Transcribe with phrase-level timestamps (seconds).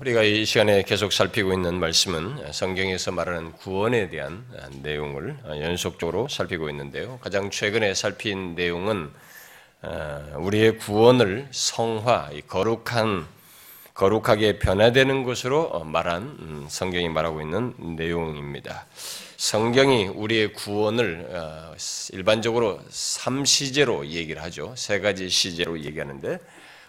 [0.00, 4.44] 우리가 이 시간에 계속 살피고 있는 말씀은 성경에서 말하는 구원에 대한
[4.82, 7.18] 내용을 연속적으로 살피고 있는데요.
[7.22, 9.10] 가장 최근에 살핀 내용은
[9.82, 13.26] 어, 우리의 구원을 성화, 거룩한
[13.94, 18.86] 거룩하게 변화되는 것으로 말한 음, 성경이 말하고 있는 내용입니다.
[19.36, 21.74] 성경이 우리의 구원을 어,
[22.12, 24.74] 일반적으로 3시제로 얘기를 하죠.
[24.76, 26.40] 세 가지 시제로 얘기하는데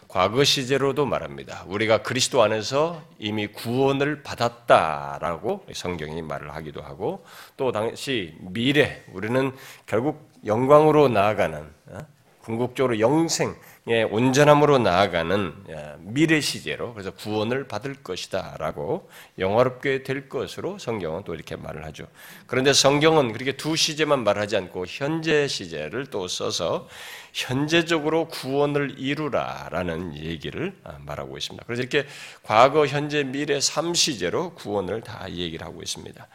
[0.07, 1.65] 과거 시제로도 말합니다.
[1.67, 7.25] 우리가 그리스도 안에서 이미 구원을 받았다라고 성경이 말을 하기도 하고
[7.57, 9.51] 또 당시 미래 우리는
[9.85, 11.97] 결국 영광으로 나아가는 어?
[12.45, 13.55] 궁극적으로 영생
[13.87, 21.35] 예, 온전함으로 나아가는 예, 미래 시제로 그래서 구원을 받을 것이다라고 영화롭게 될 것으로 성경은 또
[21.35, 22.07] 이렇게 말을 하죠.
[22.47, 26.87] 그런데 성경은 그렇게 두 시제만 말하지 않고 현재 시제를 또 써서
[27.35, 31.65] 현재적으로 구원을 이루라라는 얘기를 아, 말하고 있습니다.
[31.67, 32.07] 그래서 이렇게
[32.43, 36.27] 과거, 현재, 미래 3시제로 구원을 다 얘기를 하고 있습니다.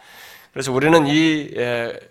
[0.52, 1.54] 그래서 우리는 이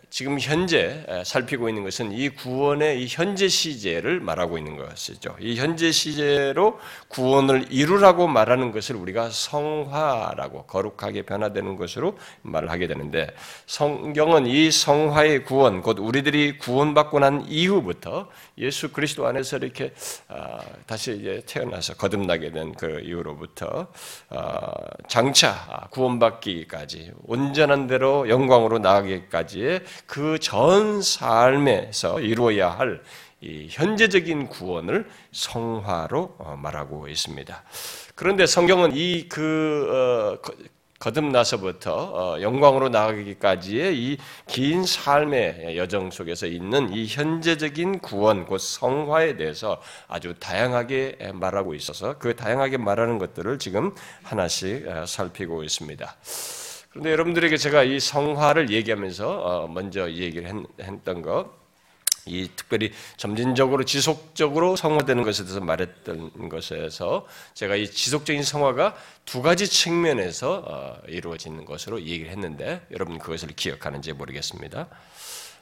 [0.10, 5.36] 지금 현재 살피고 있는 것은 이 구원의 이 현재 시제를 말하고 있는 것이죠.
[5.40, 6.80] 이 현재 시제로
[7.10, 13.28] 구원을 이루라고 말하는 것을 우리가 성화라고 거룩하게 변화되는 것으로 말을 하게 되는데
[13.68, 19.94] 성경은 이 성화의 구원 곧 우리들이 구원받고 난 이후부터 예수 그리스도 안에서 이렇게
[20.28, 23.88] 아, 다시 이제 태어나서 거듭나게 된 그 이후로부터
[24.30, 24.72] 아,
[25.08, 33.02] 장차 구원받기까지 온전한 대로 영광으로 나가기까지의 그 전 삶에서 이루어야 할
[33.70, 37.64] 현재적인 구원을 성화로 어, 말하고 있습니다.
[38.16, 40.52] 그런데 성경은 이그 어,
[41.00, 41.94] 거듭나서부터
[42.36, 49.82] 어, 영광으로 나가기까지의 이 긴 삶의 여정 속에서 있는 이 현재적인 구원, 곧 성화에 대해서
[50.10, 56.16] 아주 다양하게 말하고 있어서 그 다양하게 말하는 것들을 지금 하나씩 살피고 있습니다.
[56.90, 61.52] 그런데 여러분들에게 제가 이 성화를 얘기하면서 어, 먼저 얘기를 했던 것,
[62.26, 68.96] 이 특별히 점진적으로 지속적으로 성화되는 것에 대해서 말했던 것에서 제가 이 지속적인 성화가
[69.26, 74.88] 두 가지 측면에서 어, 이루어지는 것으로 얘기를 했는데 여러분 그것을 기억하는지 모르겠습니다.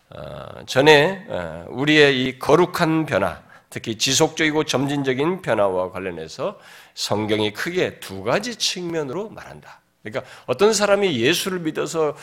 [0.10, 1.26] 어, 전에
[1.68, 6.58] 우리의 이 거룩한 변화, 특히 지속적이고 점진적인 변화와 관련해서
[6.96, 9.82] 성경이 크게 두 가지 측면으로 말한다.
[10.10, 12.16] 그러니까 어떤 사람이 예수를 믿어서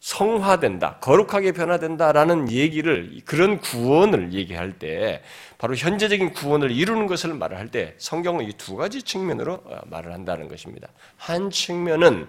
[0.00, 5.22] 성화된다, 거룩하게 변화된다라는 얘기를 그런 구원을 얘기할 때
[5.58, 10.12] 바로 현재적인 구원을 이루는 것을 말을 할 때 성경은 이 두 가지 측면으로 어, 말을
[10.12, 10.88] 한다는 것입니다.
[11.16, 12.26] 한 측면은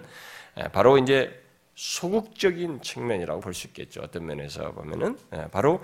[0.72, 1.42] 바로 이제
[1.74, 4.02] 소극적인 측면이라고 볼 수 있겠죠.
[4.02, 5.18] 어떤 면에서 보면은
[5.50, 5.82] 바로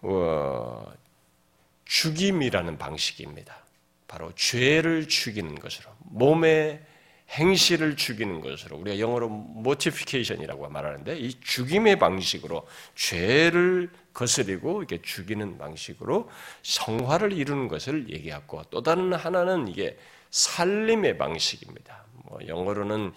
[0.00, 0.90] 어,
[1.84, 3.54] 죽임이라는 방식입니다.
[4.08, 6.80] 바로 죄를 죽이는 것으로 몸에
[7.30, 16.30] 행실을 죽이는 것으로 우리가 영어로 모티피케이션이라고 말하는데 이 죽임의 방식으로 죄를 거스리고 이렇게 죽이는 방식으로
[16.62, 19.98] 성화를 이루는 것을 얘기하고 또 다른 하나는 이게
[20.30, 22.04] 살림의 방식입니다.
[22.24, 23.12] 뭐 영어로는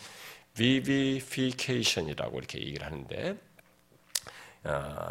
[0.55, 3.48] vivification이라고 이렇게 얘기를 하는데 어,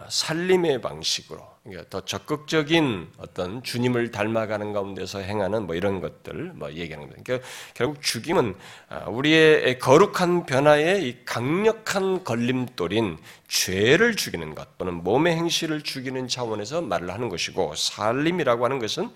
[0.08, 7.08] 살림의 방식으로 그러니까 더 적극적인 어떤 주님을 닮아가는 가운데서 행하는 뭐 이런 것들 뭐 얘기하는
[7.08, 7.22] 거예요.
[7.24, 8.54] 그러니까 결국 죽임은
[8.88, 16.82] 아, 우리의 거룩한 변화의 이 강력한 걸림돌인 죄를 죽이는 것 또는 몸의 행실을 죽이는 차원에서
[16.82, 19.10] 말을 하는 것이고 살림이라고 하는 것은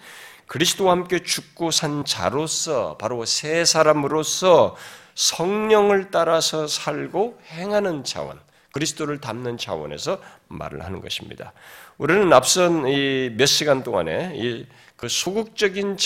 [0.46, 4.76] 그리스도와 함께 죽고 산 자로서 바로 새 사람으로서
[5.14, 8.38] 성령을 따라서 살고 행하는 차원
[8.72, 11.52] 그리스도를 담는 차원에서 말을 하는 것입니다.
[11.98, 14.66] 우리는 앞선 이 몇 시간 동안에 이
[15.02, 15.96] 그 소극적인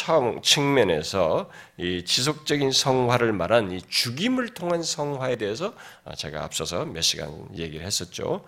[0.42, 5.74] 측면에서 이 지속적인 성화를 말한 이 죽임을 통한 성화에 대해서
[6.16, 8.42] 제가 앞서서 몇 시간 얘기를 했었죠.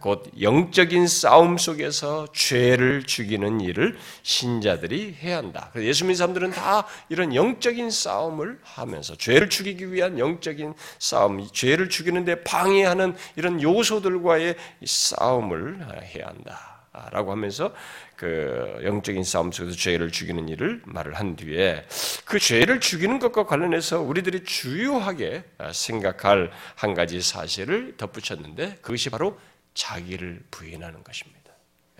[0.00, 5.72] 곧 영적인 싸움 속에서 죄를 죽이는 일을 신자들이 해야 한다.
[5.76, 12.44] 예수 믿는 사람들은 다 이런 영적인 싸움을 하면서 죄를 죽이기 위한 영적인 싸움, 죄를 죽이는데
[12.44, 14.54] 방해하는 이런 요소들과의
[14.84, 15.80] 싸움을
[16.14, 16.77] 해야 한다.
[17.10, 17.74] 라고 하면서
[18.16, 21.84] 그 영적인 싸움 속에서 죄를 죽이는 일을 말을 한 뒤에
[22.24, 29.38] 그 죄를 죽이는 것과 관련해서 우리들이 주요하게 생각할 한 가지 사실을 덧붙였는데 그것이 바로
[29.74, 31.52] 자기를 부인하는 것입니다.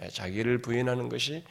[0.03, 1.45] 예, 자기를 부인하는 것이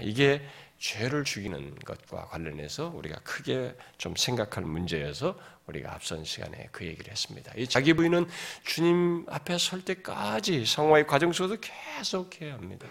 [0.00, 0.42] 이게
[0.82, 5.38] 죄를 죽이는 것과 관련해서 우리가 크게 좀 생각할 문제여서
[5.68, 7.52] 우리가 앞선 시간에 그 얘기를 했습니다.
[7.56, 8.26] 이 자기 부인은
[8.64, 12.88] 주님 앞에 설 때까지 성화의 과정 속에서 계속 해야 합니다.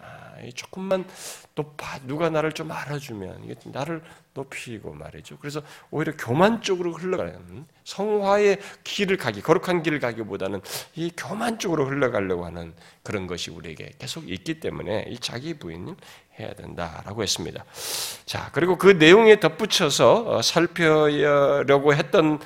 [0.00, 1.06] 아, 조금만
[1.54, 4.02] 높아 누가 나를 좀 알아주면 이게 나를
[4.34, 5.38] 높이고 말이죠.
[5.38, 10.60] 그래서 오히려 교만 쪽으로 흘러가는 성화의 길을 가기, 거룩한 길을 가기보다는
[10.96, 15.94] 이 교만 쪽으로 흘러가려고 하는 그런 것이 우리에게 계속 있기 때문에 이 자기 부인을
[16.38, 17.64] 해야 된다라고 했습니다.
[18.26, 22.40] 자, 그리고 그 내용에 덧붙여서 어, 살펴려고 했던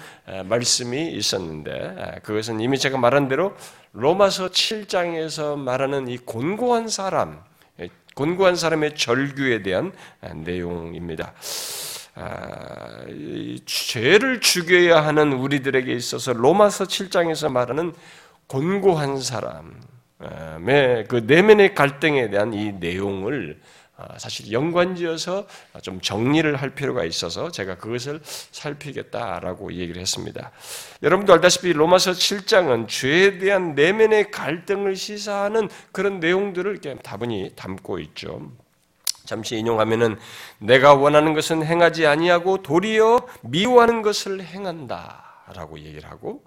[0.44, 3.56] 말씀이 있었는데 그것은 이미 제가 말한 대로
[3.92, 7.42] 로마서 7장에서 말하는 이 곤고한 사람,
[8.14, 9.92] 곤고한 사람의 절규에 대한
[10.34, 11.32] 내용입니다.
[12.20, 13.04] 아,
[13.64, 17.94] 죄를 죽여야 하는 우리들에게 있어서 로마서 7장에서 말하는
[18.48, 23.77] 곤고한 사람의 그 내면의 갈등에 대한 이 내용을 아,
[24.18, 25.46] 사실 연관지어서
[25.82, 30.52] 좀 정리를 할 필요가 있어서 제가 그것을 살피겠다라고 얘기를 했습니다.
[31.02, 38.52] 여러분도 알다시피 로마서 7장은 죄에 대한 내면의 갈등을 시사하는 그런 내용들을 다분히 담고 있죠.
[39.24, 40.16] 잠시 인용하면은
[40.58, 46.44] 내가 원하는 것은 행하지 아니하고 도리어 미워하는 것을 행한다라고 얘기를 하고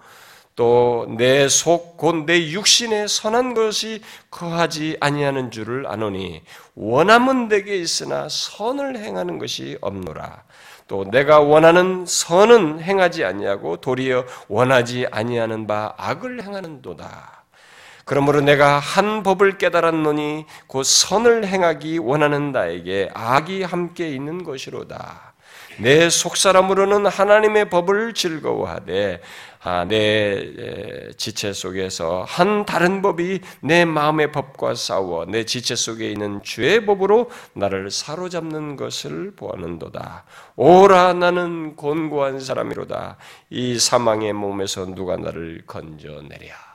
[0.62, 4.00] 또 내 속 곧 내 육신에 선한 것이
[4.30, 6.42] 거하지 아니하는 줄을 아노니
[6.76, 10.44] 원함은 내게 있으나 선을 행하는 것이 없노라.
[10.86, 17.44] 또 내가 원하는 선은 행하지 아니하고 도리어 원하지 아니하는 바 악을 행하는도다.
[18.04, 25.32] 그러므로 내가 한 법을 깨달았노니 곧 선을 행하기 원하는 나에게 악이 함께 있는 것이로다.
[25.78, 29.51] 내 속사람으로는 하나님의 법을 즐거워하되 아,
[29.86, 36.84] 내 지체 속에서 한 다른 법이 내 마음의 법과 싸워 내 지체 속에 있는 주의
[36.84, 40.24] 법으로 나를 사로잡는 것을 보았는도다.
[40.56, 43.18] 오라 나는 곤고한 사람이로다.
[43.50, 46.71] 이 사망의 몸에서 누가 나를 건져내랴.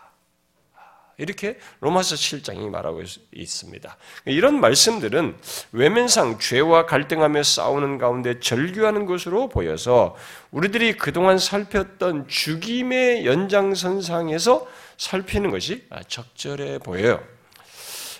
[1.17, 3.01] 이렇게 로마서 7장이 말하고
[3.33, 3.97] 있습니다.
[4.25, 5.35] 이런 말씀들은
[5.71, 10.15] 외면상 죄와 갈등하며 싸우는 가운데 절규하는 것으로 보여서
[10.51, 14.67] 우리들이 그동안 살폈던 죽임의 연장선상에서
[14.97, 17.23] 살피는 것이 적절해 보여요.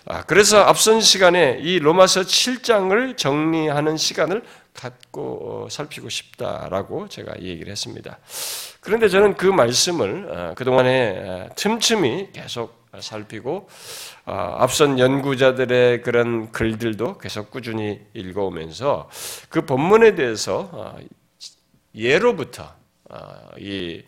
[0.10, 4.42] 아, 그래서 앞선 시간에 이 로마서 7장을 정리하는 시간을
[4.74, 8.18] 갖고 어, 살피고 싶다라고 제가 얘기를 했습니다.
[8.80, 13.68] 그런데 저는 그 말씀을 어, 그동안에 틈틈이 계속 살피고
[14.26, 19.10] 어, 앞선 연구자들의 그런 글들도 계속 꾸준히 읽어오면서
[19.50, 20.98] 그 본문에 대해서 어,
[21.96, 22.74] 예로부터
[23.10, 24.04] 어, 이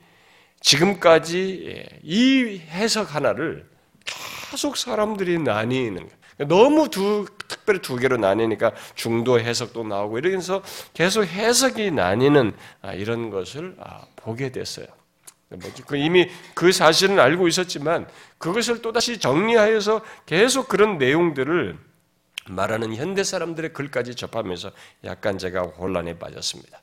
[0.61, 3.67] 지금까지 예, 이 해석 하나를
[4.51, 6.09] 계속 사람들이 나뉘는
[6.47, 10.61] 너무 두 특별히 두 개로 나뉘니까 중도 해석도 나오고 이러면서
[10.93, 14.87] 계속 해석이 나뉘는 아, 이런 것을 아, 보게 됐어요.
[15.87, 18.07] 그 이미 그 사실은 알고 있었지만
[18.37, 21.77] 그것을 또다시 정리하여서 계속 그런 내용들을
[22.47, 24.71] 말하는 현대 사람들의 글까지 접하면서
[25.05, 26.81] 약간 제가 혼란에 빠졌습니다.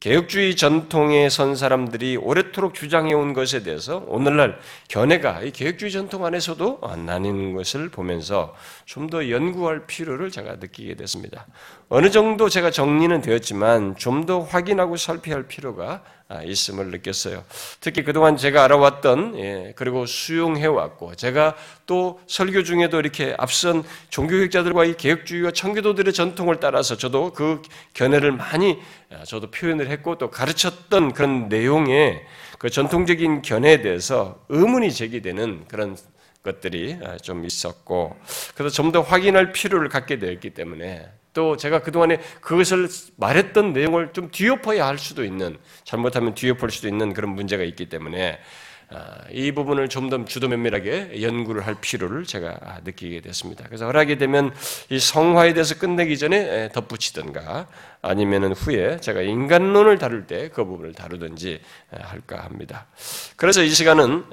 [0.00, 4.58] 개혁주의 전통에 선 사람들이 오래도록 주장해온 것에 대해서 오늘날
[4.88, 11.46] 견해가 이 개혁주의 전통 안에서도 나뉘는 것을 보면서 좀 더 연구할 필요를 제가 느끼게 됐습니다.
[11.88, 16.13] 어느 정도 제가 정리는 되었지만 좀 더 확인하고 살펴야 할 필요가 아,
[16.44, 17.44] 있음을 느꼈어요.
[17.80, 21.54] 특히 그동안 제가 알아왔던 예, 그리고 수용해 왔고 제가
[21.86, 27.62] 또 설교 중에도 이렇게 앞선 종교학자들과 이 개혁주의와 청교도들의 전통을 따라서 저도 그
[27.92, 28.78] 견해를 많이
[29.10, 32.22] 아, 저도 표현을 했고 또 가르쳤던 그런 내용의
[32.58, 35.96] 그 전통적인 견해에 대해서 의문이 제기되는 그런
[36.42, 38.16] 것들이 아, 좀 있었고
[38.54, 44.30] 그래서 좀 더 확인할 필요를 갖게 되었기 때문에 또 제가 그동안에 그것을 말했던 내용을 좀
[44.30, 48.38] 뒤엎어야 할 수도 있는 잘못하면 뒤엎을 수도 있는 그런 문제가 있기 때문에
[48.90, 53.64] 아, 이 부분을 좀 더 주도 면밀하게 연구를 할 필요를 제가 느끼게 됐습니다.
[53.66, 54.54] 그래서 허락이 되면
[54.90, 57.66] 이 성화에 대해서 끝내기 전에 덧붙이든가
[58.02, 61.60] 아니면은 후에 제가 인간론을 다룰 때 그 부분을 다루든지
[61.90, 62.86] 할까 합니다.
[63.36, 64.24] 그래서 이 시간은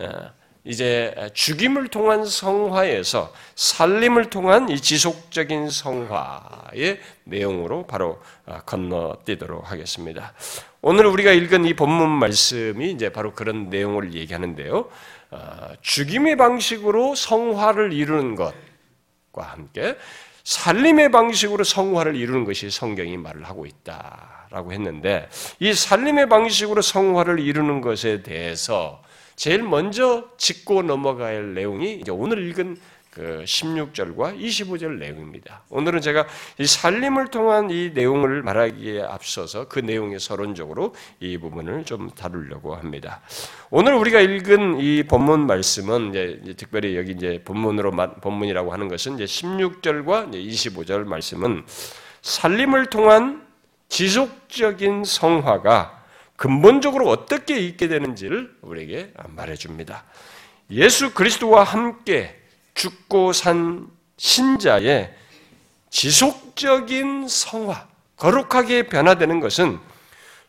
[0.63, 10.33] 이제 죽임을 통한 성화에서 살림을 통한 이 지속적인 성화의 내용으로 바로 아, 건너뛰도록 하겠습니다.
[10.81, 14.89] 오늘 우리가 읽은 이 본문 말씀이 이제 바로 그런 내용을 얘기하는데요.
[15.31, 18.53] 아, 죽임의 방식으로 성화를 이루는 것과
[19.51, 19.97] 함께
[20.43, 25.27] 살림의 방식으로 성화를 이루는 것이 성경이 말을 하고 있다라고 했는데
[25.59, 29.01] 이 살림의 방식으로 성화를 이루는 것에 대해서
[29.41, 32.77] 제일 먼저 짚고 넘어갈 내용이 오늘 읽은
[33.09, 35.63] 그 16절과 25절 내용입니다.
[35.69, 36.27] 오늘은 제가
[36.59, 43.21] 이 살림을 통한 이 내용을 말하기에 앞서서 그 내용의 서론적으로 이 부분을 좀 다루려고 합니다.
[43.71, 49.25] 오늘 우리가 읽은 이 본문 말씀은 이제 특별히 여기 이제 본문으로 본문이라고 하는 것은 이제
[49.25, 51.65] 16절과 25절 말씀은
[52.21, 53.43] 살림을 통한
[53.89, 56.00] 지속적인 성화가
[56.41, 60.03] 근본적으로 어떻게 있게 되는지를 우리에게 말해줍니다.
[60.71, 62.35] 예수 그리스도와 함께
[62.73, 65.13] 죽고 산 신자의
[65.91, 69.77] 지속적인 성화, 거룩하게 변화되는 것은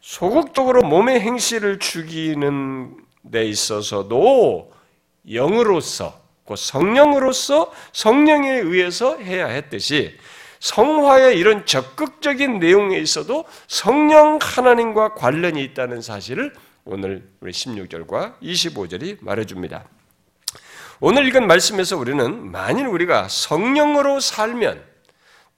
[0.00, 2.96] 소극적으로 몸의 행실을 죽이는
[3.30, 4.72] 데 있어서도
[5.30, 6.18] 영으로서,
[6.56, 10.16] 성령으로서 성령에 의해서 해야 했듯이
[10.62, 16.52] 성화의 이런 적극적인 내용에 있어도 성령 하나님과 관련이 있다는 사실을
[16.84, 19.84] 오늘 우리 16절과 25절이 말해줍니다.
[21.00, 24.84] 오늘 읽은 말씀에서 우리는 만일 우리가 성령으로 살면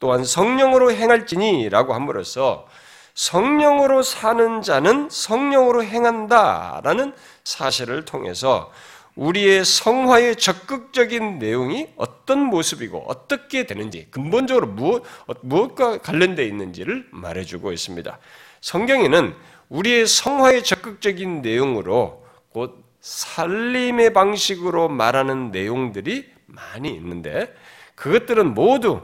[0.00, 2.66] 또한 성령으로 행할지니 라고 함으로써
[3.12, 7.12] 성령으로 사는 자는 성령으로 행한다 라는
[7.44, 8.72] 사실을 통해서
[9.16, 15.04] 우리의 성화의 적극적인 내용이 어떤 모습이고 어떻게 되는지 근본적으로 무엇,
[15.42, 18.18] 무엇과 관련되어 있는지를 말해주고 있습니다.
[18.60, 19.34] 성경에는
[19.68, 27.54] 우리의 성화의 적극적인 내용으로 곧 살림의 방식으로 말하는 내용들이 많이 있는데
[27.94, 29.02] 그것들은 모두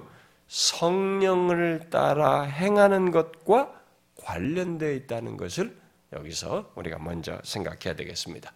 [0.49, 3.73] 성령을 따라 행하는 것과
[4.17, 5.79] 관련되어 있다는 것을
[6.12, 8.52] 여기서 우리가 먼저 생각해야 되겠습니다.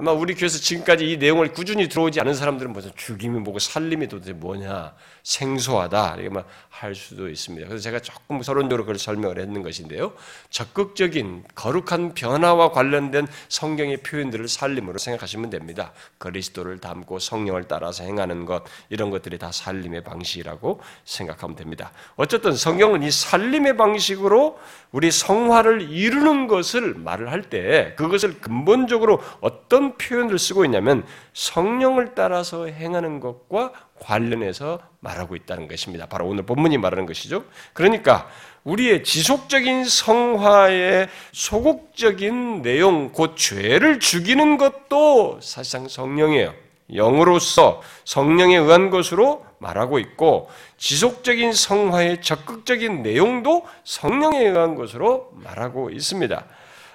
[0.00, 4.32] 아마 우리 교회에서 지금까지 이 내용을 꾸준히 들어오지 않은 사람들은 무슨 죽임이 뭐고 살림이 도대체
[4.32, 4.94] 뭐냐
[5.28, 7.68] 생소하다 이렇게 할 수도 있습니다.
[7.68, 10.12] 그래서 제가 조금 서론적으로 그걸 설명을 했는 것인데요.
[10.48, 15.92] 적극적인 거룩한 변화와 관련된 성경의 표현들을 살림으로 생각하시면 됩니다.
[16.16, 21.92] 그리스도를 담고 성령을 따라서 행하는 것 이런 것들이 다 살림의 방식이라고 생각하면 됩니다.
[22.16, 24.58] 어쨌든 성경은 이 살림의 방식으로
[24.92, 32.66] 우리 성화를 이루는 것을 말을 할 때 그것을 근본적으로 어떤 표현을 쓰고 있냐면 성령을 따라서
[32.66, 36.06] 행하는 것과 관련해서 말하고 있다는 것입니다.
[36.06, 37.44] 바로 오늘 본문이 말하는 것이죠.
[37.72, 38.28] 그러니까
[38.64, 46.54] 우리의 지속적인 성화의 소극적인 내용, 곧 죄를 죽이는 것도 사실상 성령이에요.
[46.94, 56.44] 영으로서 성령에 의한 것으로 말하고 있고 지속적인 성화의 적극적인 내용도 성령에 의한 것으로 말하고 있습니다.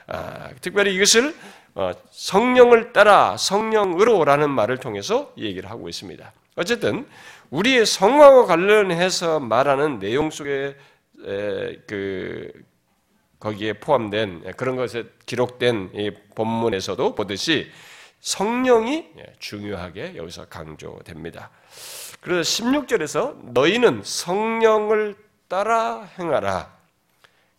[0.08, 1.36] 아, 특별히 이것을
[1.76, 6.32] 어, 성령을 따라 성령으로라는 말을 통해서 얘기를 하고 있습니다.
[6.56, 7.08] 어쨌든
[7.50, 10.76] 우리의 성화와 관련해서 말하는 내용 속에
[11.88, 12.52] 그
[13.40, 17.70] 거기에 포함된 그런 것에 기록된 이 본문에서도 보듯이
[18.22, 21.50] 성령이 중요하게 여기서 강조됩니다.
[22.22, 25.16] 그래서 16절에서 너희는 성령을
[25.50, 26.74] 따라 행하라.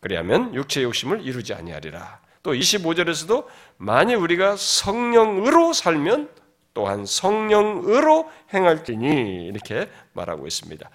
[0.01, 2.21] 그리하면 육체 욕심을 이루지 아니하리라.
[2.43, 3.47] 또 25절에서도
[3.77, 6.31] 만일 우리가 성령으로 살면
[6.75, 10.91] 또한 성령으로 행할지니 이렇게 말하고 있습니다.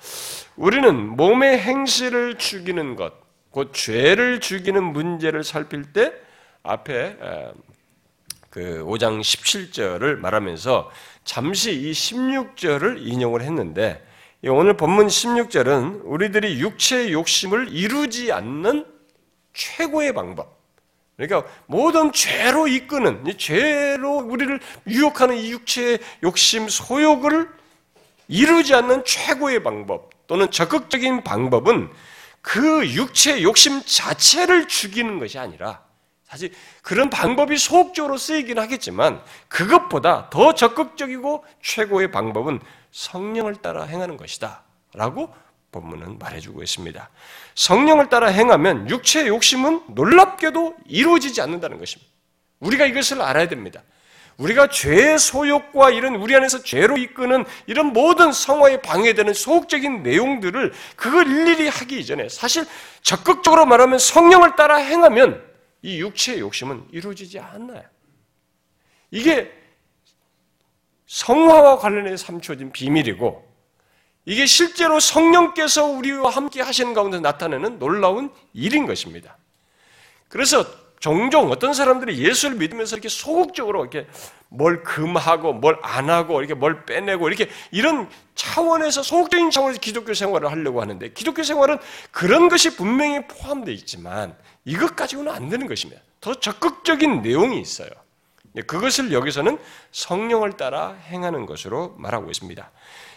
[0.57, 3.13] 우리는 몸의 행실을 죽이는 것,
[3.49, 6.13] 곧 죄를 죽이는 문제를 살필 때
[6.63, 7.17] 앞에
[8.49, 10.91] 그 5장 17절을 말하면서
[11.23, 14.05] 잠시 이 16절을 인용을 했는데
[14.43, 18.85] 오늘 본문 16절은 우리들이 육체의 욕심을 이루지 않는
[19.53, 20.58] 최고의 방법,
[21.19, 24.57] 그러니까 모든 죄로 이끄는 죄로 우리를
[24.87, 27.49] 유혹하는 이 육체의 욕심, 소욕을
[28.29, 31.91] 이루지 않는 최고의 방법 또는 적극적인 방법은
[32.41, 35.83] 그 육체의 욕심 자체를 죽이는 것이 아니라
[36.23, 42.61] 사실 그런 방법이 소극적으로 쓰이긴 하겠지만 그것보다 더 적극적이고 최고의 방법은
[42.91, 44.63] 성령을 따라 행하는 것이다.
[44.93, 45.33] 라고
[45.71, 47.09] 본문은 말해주고 있습니다.
[47.55, 52.11] 성령을 따라 행하면 육체의 욕심은 놀랍게도 이루어지지 않는다는 것입니다.
[52.59, 53.83] 우리가 이것을 알아야 됩니다.
[54.37, 61.27] 우리가 죄의 소욕과 이런 우리 안에서 죄로 이끄는 이런 모든 성화에 방해되는 소극적인 내용들을 그걸
[61.27, 62.65] 일일이 하기 이전에 사실
[63.01, 65.43] 적극적으로 말하면 성령을 따라 행하면
[65.81, 67.83] 이 육체의 욕심은 이루어지지 않나요?
[69.11, 69.51] 이게
[71.07, 73.48] 성화와 관련해서 삼초진 비밀이고
[74.25, 79.37] 이게 실제로 성령께서 우리와 함께 하시는 가운데 나타내는 놀라운 일인 것입니다.
[80.27, 80.65] 그래서
[80.99, 84.05] 종종 어떤 사람들이 예수를 믿으면서 이렇게 소극적으로 이렇게
[84.49, 90.51] 뭘 금하고 뭘 안 하고 이렇게 뭘 빼내고 이렇게 이런 차원에서 소극적인 차원에서 기독교 생활을
[90.51, 91.77] 하려고 하는데 기독교 생활은
[92.11, 94.35] 그런 것이 분명히 포함되어 있지만
[94.65, 96.01] 이것 가지고는 안 되는 것입니다.
[96.19, 97.89] 더 적극적인 내용이 있어요.
[98.67, 99.57] 그것을 여기서는
[99.91, 102.69] 성령을 따라 행하는 것으로 말하고 있습니다.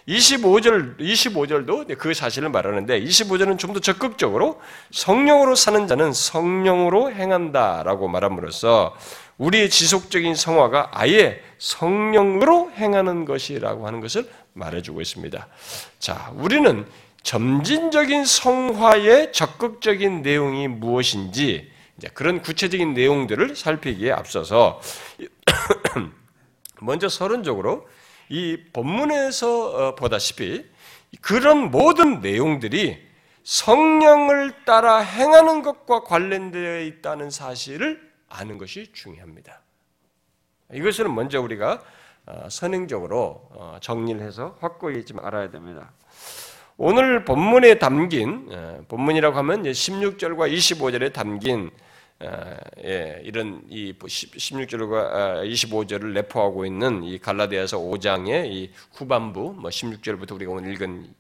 [0.09, 8.95] 25절, 25절도 그 사실을 말하는데 25절은 좀 더 적극적으로 성령으로 사는 자는 성령으로 행한다라고 말함으로써
[9.39, 15.47] 우리의 지속적인 성화가 아예 성령으로 행하는 것이라고 하는 것을 말해주고 있습니다.
[15.99, 16.87] 자, 우리는
[17.23, 21.71] 점진적인 성화의 적극적인 내용이 무엇인지
[22.15, 24.81] 그런 구체적인 내용들을 살피기에 앞서서
[26.81, 27.87] 먼저 서론적으로
[28.33, 30.65] 이 본문에서 어, 보다시피
[31.21, 32.99] 그런 모든 내용들이
[33.45, 39.61] 성령을 따라 행하는 것과 관련되어 있다는 사실을 아는 것이 중요합니다.
[40.73, 41.83] 이것을 먼저 우리가
[42.25, 45.93] 어, 선행적으로 어, 정리를 해서 확고히 좀 알아야 됩니다.
[46.79, 48.49] 오늘 본문에 담긴
[48.89, 51.71] 본문이라고 하면 16절과 25절에 담긴
[52.85, 60.33] 예, 이런 이 16절과 25절을 아, 내포하고 있는 이 갈라디아서 5장의 이 후반부, 뭐 16절부터
[60.33, 61.13] 우리가 오늘 읽은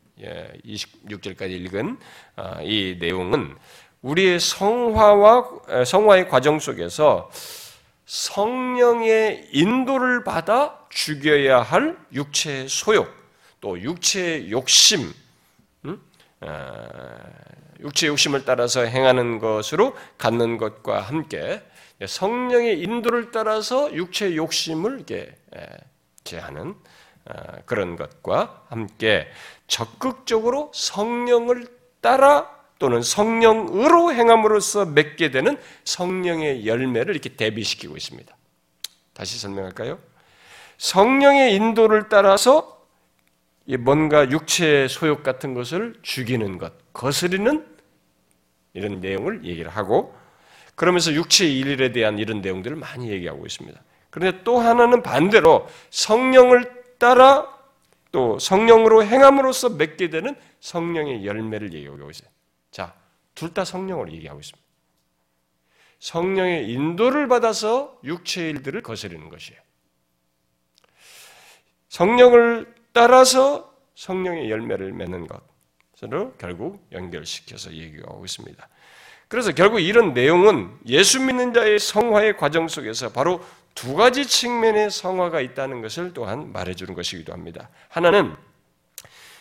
[0.64, 1.98] 26절까지 예, 읽은
[2.36, 3.56] 아, 이 내용은
[4.02, 7.30] 우리의 성화와 성화의 과정 속에서
[8.06, 13.08] 성령의 인도를 받아 죽여야 할 육체의 소욕,
[13.60, 15.12] 또 육체의 욕심,
[15.84, 16.00] 음?
[17.82, 21.62] 아, 육체 욕심을 따라서 행하는 것으로 갖는 것과 함께
[22.04, 25.04] 성령의 인도를 따라서 육체 욕심을
[26.24, 26.74] 제하는
[27.24, 27.32] 어,
[27.66, 29.28] 그런 것과 함께
[29.68, 31.66] 적극적으로 성령을
[32.00, 38.36] 따라 또는 성령으로 행함으로써 맺게 되는 성령의 열매를 이렇게 대비시키고 있습니다.
[39.12, 40.00] 다시 설명할까요?
[40.78, 42.84] 성령의 인도를 따라서
[43.78, 47.71] 뭔가 육체의 소욕 같은 것을 죽이는 것, 거스리는
[48.74, 50.14] 이런 내용을 얘기를 하고
[50.74, 53.80] 그러면서 육체의 일일에 대한 이런 내용들을 많이 얘기하고 있습니다.
[54.10, 57.48] 그런데 또 하나는 반대로 성령을 따라
[58.10, 62.28] 또 성령으로 행함으로써 맺게 되는 성령의 열매를 얘기하고 있어요.
[62.70, 62.94] 자,
[63.34, 64.62] 둘 다 성령으로 얘기하고 있습니다.
[65.98, 69.60] 성령의 인도를 받아서 육체의 일들을 거스르는 것이에요.
[71.88, 75.51] 성령을 따라서 성령의 열매를 맺는 것.
[76.02, 78.68] 서로 결국 연결시켜서 얘기하고 있습니다.
[79.28, 83.40] 그래서 결국 이런 내용은 예수 믿는 자의 성화의 과정 속에서 바로
[83.76, 87.68] 두 가지 측면의 성화가 있다는 것을 또한 말해주는 것이기도 합니다.
[87.88, 88.34] 하나는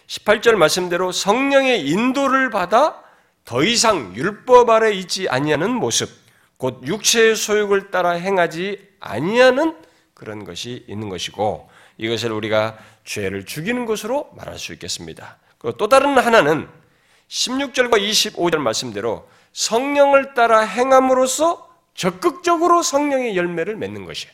[0.06, 3.04] 18절 말씀대로 성령의 인도를 받아
[3.44, 6.10] 더 이상 율법 아래 있지 아니하는 모습,
[6.58, 9.76] 곧 육체의 소욕을 따라 행하지 아니하는
[10.14, 15.40] 그런 것이 있는 것이고 이것을 우리가 죄를 죽이는 것으로 말할 수 있겠습니다.
[15.78, 16.68] 또 다른 하나는
[17.28, 24.34] 16절과 25절 말씀대로 성령을 따라 행함으로써 적극적으로 성령의 열매를 맺는 것이에요.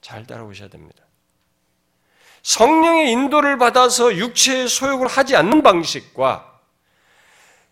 [0.00, 1.02] 잘 따라오셔야 됩니다.
[2.42, 6.60] 성령의 인도를 받아서 육체의 소욕을 하지 않는 방식과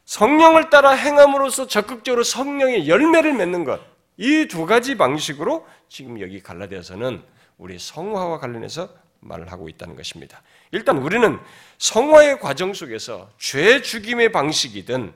[0.05, 3.81] 성령을 따라 행함으로써 적극적으로 성령의 열매를 맺는 것,
[4.17, 7.23] 이 두 가지 방식으로 지금 여기 갈라디아서는
[7.57, 8.89] 우리 성화와 관련해서
[9.25, 10.43] 말을 하고 있다는 것입니다.
[10.71, 11.39] 일단 우리는
[11.79, 15.13] 성화의 과정 속에서 죄 죽임의 방식이든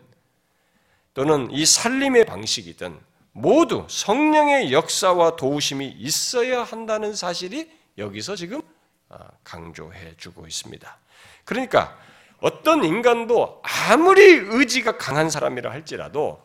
[1.15, 2.99] 또는 이 살림의 방식이든
[3.33, 8.63] 모두 성령의 역사와 도우심이 있어야 한다는 사실이 여기서 지금
[9.09, 10.99] 아, 강조해 주고 있습니다.
[11.45, 11.97] 그러니까
[12.41, 16.43] 어떤 인간도 아무리 의지가 강한 사람이라 할지라도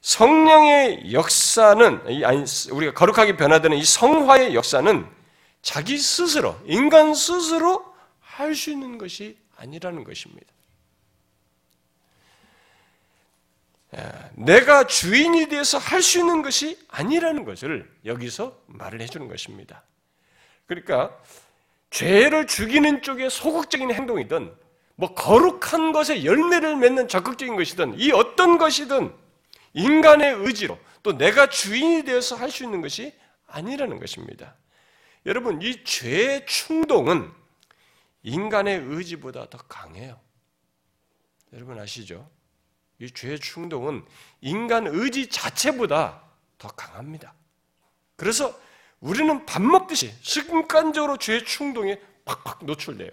[0.00, 5.19] 성령의 역사는 아니 우리가 거룩하게 변화되는 이 성화의 역사는
[5.62, 7.84] 자기 스스로 인간 스스로
[8.20, 10.46] 할 수 있는 것이 아니라는 것입니다.
[14.34, 19.82] 내가 주인이 돼서 할 수 있는 것이 아니라는 것을 여기서 말을 해주는 것입니다.
[20.66, 21.16] 그러니까
[21.90, 24.54] 죄를 죽이는 쪽에 소극적인 행동이든
[24.94, 29.12] 뭐 거룩한 것에 열매를 맺는 적극적인 것이든 이 어떤 것이든
[29.74, 33.12] 인간의 의지로 또 내가 주인이 되어서 할 수 있는 것이
[33.48, 34.54] 아니라는 것입니다.
[35.26, 37.30] 여러분, 이 죄의 충동은
[38.22, 40.18] 인간의 의지보다 더 강해요.
[41.52, 42.28] 여러분 아시죠?
[42.98, 44.04] 이 죄의 충동은
[44.40, 46.22] 인간 의지 자체보다
[46.58, 47.34] 더 강합니다.
[48.16, 48.58] 그래서
[49.00, 53.10] 우리는 밥 먹듯이 습관적으로 죄의 충동에 팍팍 노출돼요.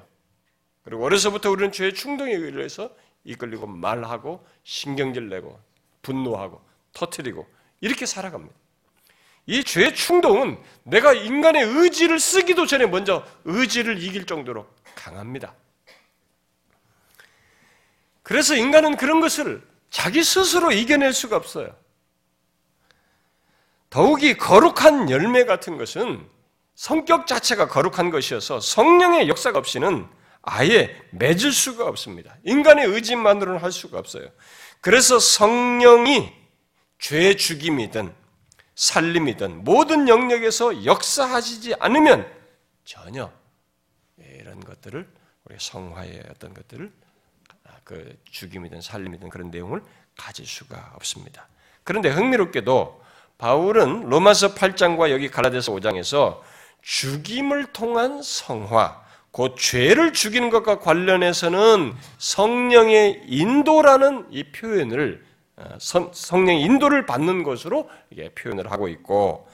[0.84, 2.94] 그리고 어려서부터 우리는 죄의 충동에 의해서
[3.24, 5.60] 이끌리고 말하고 신경질 내고
[6.02, 6.62] 분노하고
[6.94, 7.48] 터트리고
[7.80, 8.56] 이렇게 살아갑니다.
[9.48, 15.56] 이 죄의 충동은 내가 인간의 의지를 쓰기도 전에 먼저 의지를 이길 정도로 강합니다.
[18.24, 21.74] 그래서 인간은 그런 것을 자기 스스로 이겨낼 수가 없어요.
[23.90, 26.28] 더욱이 거룩한 열매 같은 것은
[26.76, 30.08] 성격 자체가 거룩한 것이어서 성령의 역사가 없이는
[30.42, 32.36] 아예 맺을 수가 없습니다.
[32.44, 34.30] 인간의 의지만으로는 할 수가 없어요.
[34.82, 36.34] 그래서 성령이
[37.00, 38.14] 죄 죽임이든
[38.78, 42.32] 살림이든 모든 영역에서 역사하시지 않으면
[42.86, 43.32] 전혀
[44.20, 45.08] 이런 것들을
[45.46, 46.92] 우리 성화의 어떤 것들을
[47.66, 49.82] 아, 그 죽임이든 살림이든 그런 내용을
[50.16, 51.48] 가질 수가 없습니다.
[51.84, 53.02] 그런데 흥미롭게도
[53.40, 56.42] 바울은 로마서 8장과 여기 갈라디아서 5장에서
[56.84, 65.27] 죽임을 통한 성화, 곧 죄를 죽이는 것과 관련해서는 성령의 인도라는 이 표현을 어,
[65.80, 67.90] 성령의 인도를 받는 것으로
[68.36, 69.48] 표현을 하고 있고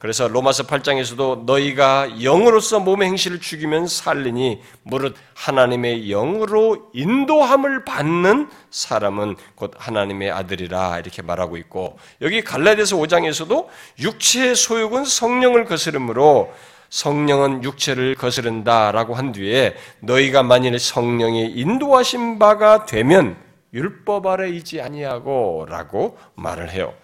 [0.00, 9.36] 그래서 로마서 8장에서도 너희가 영으로서 몸의 행실을 죽이면 살리니 무릇 하나님의 영으로 인도함을 받는 사람은
[9.56, 13.66] 곧 하나님의 아들이라 이렇게 말하고 있고 여기 갈라디아서 5장에서도
[13.98, 16.50] 육체의 소욕은 성령을 거스름으로
[16.88, 26.70] 성령은 육체를 거스른다라고 한 뒤에 너희가 만일 성령의 인도하신 바가 되면 율법 아래이지 아니하고라고 말을
[26.70, 26.94] 해요.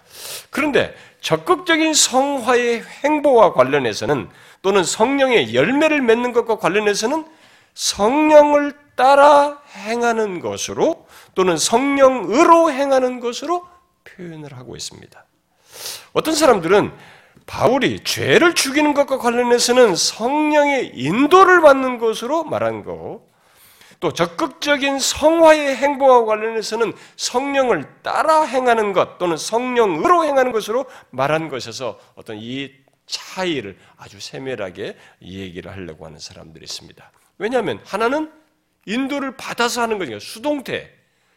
[0.49, 4.29] 그런데 적극적인 성화의 행보와 관련해서는
[4.61, 7.25] 또는 성령의 열매를 맺는 것과 관련해서는
[7.73, 13.65] 성령을 따라 행하는 것으로 또는 성령으로 행하는 것으로
[14.03, 15.25] 표현을 하고 있습니다.
[16.13, 16.91] 어떤 사람들은
[17.45, 23.21] 바울이 죄를 죽이는 것과 관련해서는 성령의 인도를 받는 것으로 말한 거,
[23.99, 31.99] 또 적극적인 성화의 행보와 관련해서는 성령을 따라 행하는 것 또는 성령으로 행하는 것으로 말한 것에서
[32.15, 32.71] 어떤 이
[33.07, 37.11] 차이를 아주 세밀하게 얘기를 하려고 하는 사람들이 있습니다.
[37.39, 38.31] 왜냐하면 하나는
[38.85, 40.93] 인도를 받아서 하는 거니까 수동태,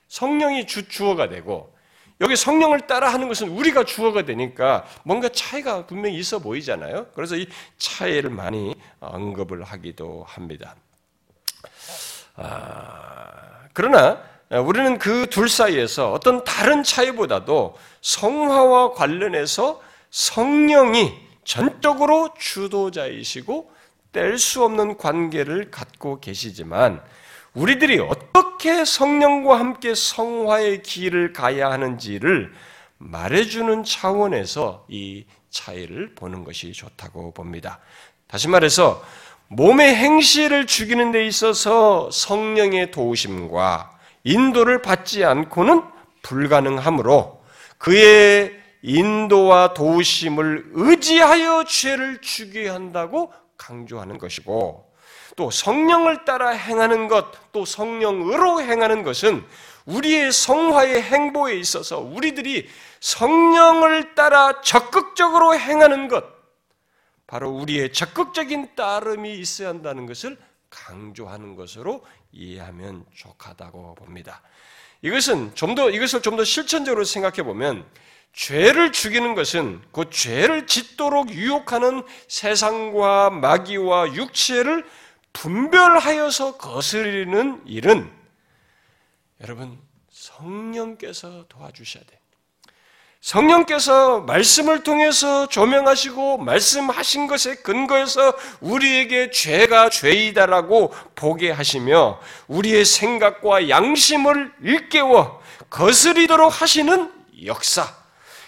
[0.08, 1.74] 성령이 주, 주어가 되고
[2.20, 7.06] 여기 성령을 따라 하는 것은 우리가 주어가 되니까 뭔가 차이가 분명히 있어 보이잖아요.
[7.14, 10.76] 그래서 이 차이를 많이 언급을 하기도 합니다.
[12.40, 14.18] 아, 그러나
[14.50, 21.12] 우리는 그 둘 사이에서 어떤 다른 차이보다도 성화와 관련해서 성령이
[21.44, 23.70] 전적으로 주도자이시고
[24.12, 27.00] 뗄 수 없는 관계를 갖고 계시지만
[27.54, 32.52] 우리들이 어떻게 성령과 함께 성화의 길을 가야 하는지를
[32.98, 37.78] 말해주는 차원에서 이 차이를 보는 것이 좋다고 봅니다.
[38.26, 39.02] 다시 말해서
[39.52, 43.90] 몸의 행실을 죽이는 데 있어서 성령의 도우심과
[44.22, 45.82] 인도를 받지 않고는
[46.22, 47.42] 불가능하므로
[47.76, 54.88] 그의 인도와 도우심을 의지하여 죄를 죽여야 한다고 강조하는 것이고
[55.34, 59.44] 또 성령을 따라 행하는 것, 또 성령으로 행하는 것은
[59.84, 62.68] 우리의 성화의 행보에 있어서 우리들이
[63.00, 66.39] 성령을 따라 적극적으로 행하는 것,
[67.30, 70.36] 바로 우리의 적극적인 따름이 있어야 한다는 것을
[70.68, 74.42] 강조하는 것으로 이해하면 좋하다고 봅니다.
[75.02, 77.86] 이것은 좀 더 이것을 좀 더 실천적으로 생각해 보면
[78.32, 84.84] 죄를 죽이는 것은 그 죄를 짓도록 유혹하는 세상과 마귀와 육체를
[85.32, 88.10] 분별하여서 거스르는 일은
[89.40, 89.78] 여러분
[90.10, 92.19] 성령께서 도와주셔야 돼.
[93.20, 104.52] 성령께서 말씀을 통해서 조명하시고 말씀하신 것에 근거해서 우리에게 죄가 죄이다라고 보게 하시며 우리의 생각과 양심을
[104.62, 107.12] 일깨워 거스리도록 하시는
[107.44, 108.00] 역사.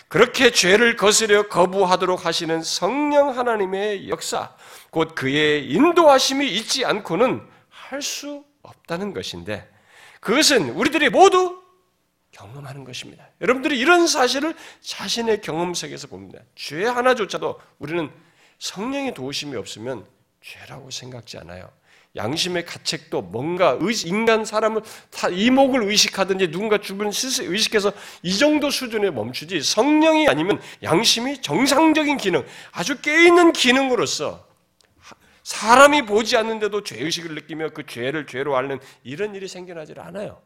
[0.08, 4.50] 그렇게 죄를 거스려 거부하도록 하시는 성령 하나님의 역사,
[4.90, 9.68] 곧 그의 인도하심이 있지 않고는 할 수 없다는 것인데,
[10.20, 11.61] 그것은 우리들이 모두
[12.42, 13.28] 경험하는 것입니다.
[13.40, 16.40] 여러분들이 이런 사실을 자신의 경험 속에서 봅니다.
[16.54, 18.10] 죄 하나조차도 우리는
[18.58, 20.04] 성령의 도우심이 없으면
[20.40, 21.70] 죄라고 생각지 않아요.
[22.14, 24.82] 양심의 가책도 뭔가 인간 사람을
[25.30, 33.00] 이목을 의식하든지 누군가 주변 의식해서 이 정도 수준에 멈추지 성령이 아니면 양심이 정상적인 기능, 아주
[33.00, 34.46] 깨있는 기능으로서
[35.42, 40.42] 사람이 보지 않는데도 죄의식을 느끼며 그 죄를 죄로 앓는 이런 일이 생겨나질 않아요.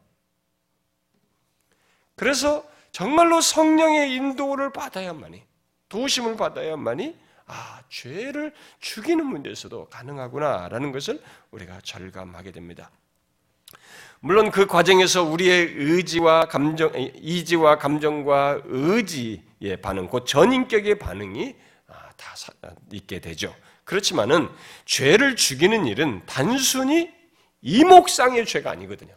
[2.17, 5.43] 그래서 정말로 성령의 인도를 받아야만이,
[5.87, 12.91] 도심을 받아야만이, 아, 죄를 죽이는 문제에서도 가능하구나라는 것을 우리가 절감하게 됩니다.
[14.19, 21.55] 물론 그 과정에서 우리의 의지와 감정, 이지와 감정과 의지의 반응, 곧 전인격의 반응이
[21.87, 22.35] 아, 다
[22.91, 23.55] 있게 되죠.
[23.83, 24.49] 그렇지만은
[24.85, 27.13] 죄를 죽이는 일은 단순히
[27.61, 29.16] 이목상의 죄가 아니거든요.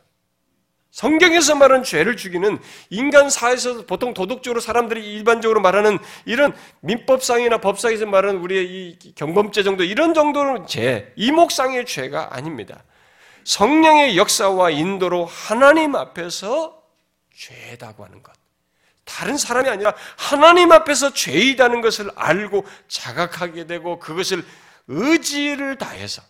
[0.91, 2.59] 성경에서 말하는 죄를 죽이는
[2.91, 9.85] 인간 사회에서 보통 도덕적으로 사람들이 일반적으로 말하는 이런 민법상이나 법상에서 말하는 우리의 이 경범죄 정도
[9.85, 12.83] 이런 정도는 죄, 이목상의 죄가 아닙니다.
[13.45, 16.83] 성령의 역사와 인도로 하나님 앞에서
[17.35, 18.33] 죄다고 하는 것.
[19.05, 24.45] 다른 사람이 아니라 하나님 앞에서 죄이다는 것을 알고 자각하게 되고 그것을
[24.89, 26.23] 의지를 다해서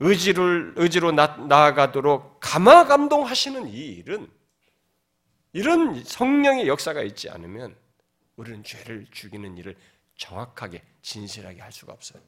[0.00, 4.30] 의지를 의지로 나, 나아가도록 감화 감동하시는 이 일은
[5.52, 7.76] 이런 성령의 역사가 있지 않으면
[8.36, 9.76] 우리는 죄를 죽이는 일을
[10.16, 12.22] 정확하게 진실하게 할 수가 없어요.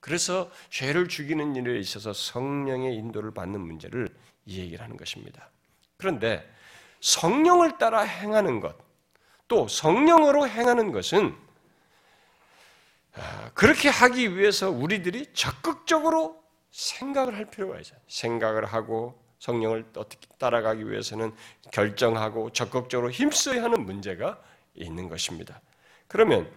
[0.00, 4.08] 그래서 죄를 죽이는 일에 있어서 성령의 인도를 받는 문제를
[4.46, 5.50] 이 얘기를 하는 것입니다.
[5.96, 6.48] 그런데
[7.00, 8.76] 성령을 따라 행하는 것,
[9.48, 11.36] 또 성령으로 행하는 것은
[13.14, 16.45] 아, 그렇게 하기 위해서 우리들이 적극적으로
[16.76, 17.98] 생각을 할 필요가 있어요.
[18.08, 21.32] 생각을 하고 성령을 어떻게 따라가기 위해서는
[21.72, 24.40] 결정하고 적극적으로 힘써야 하는 문제가
[24.74, 25.60] 있는 것입니다.
[26.08, 26.50] 그러면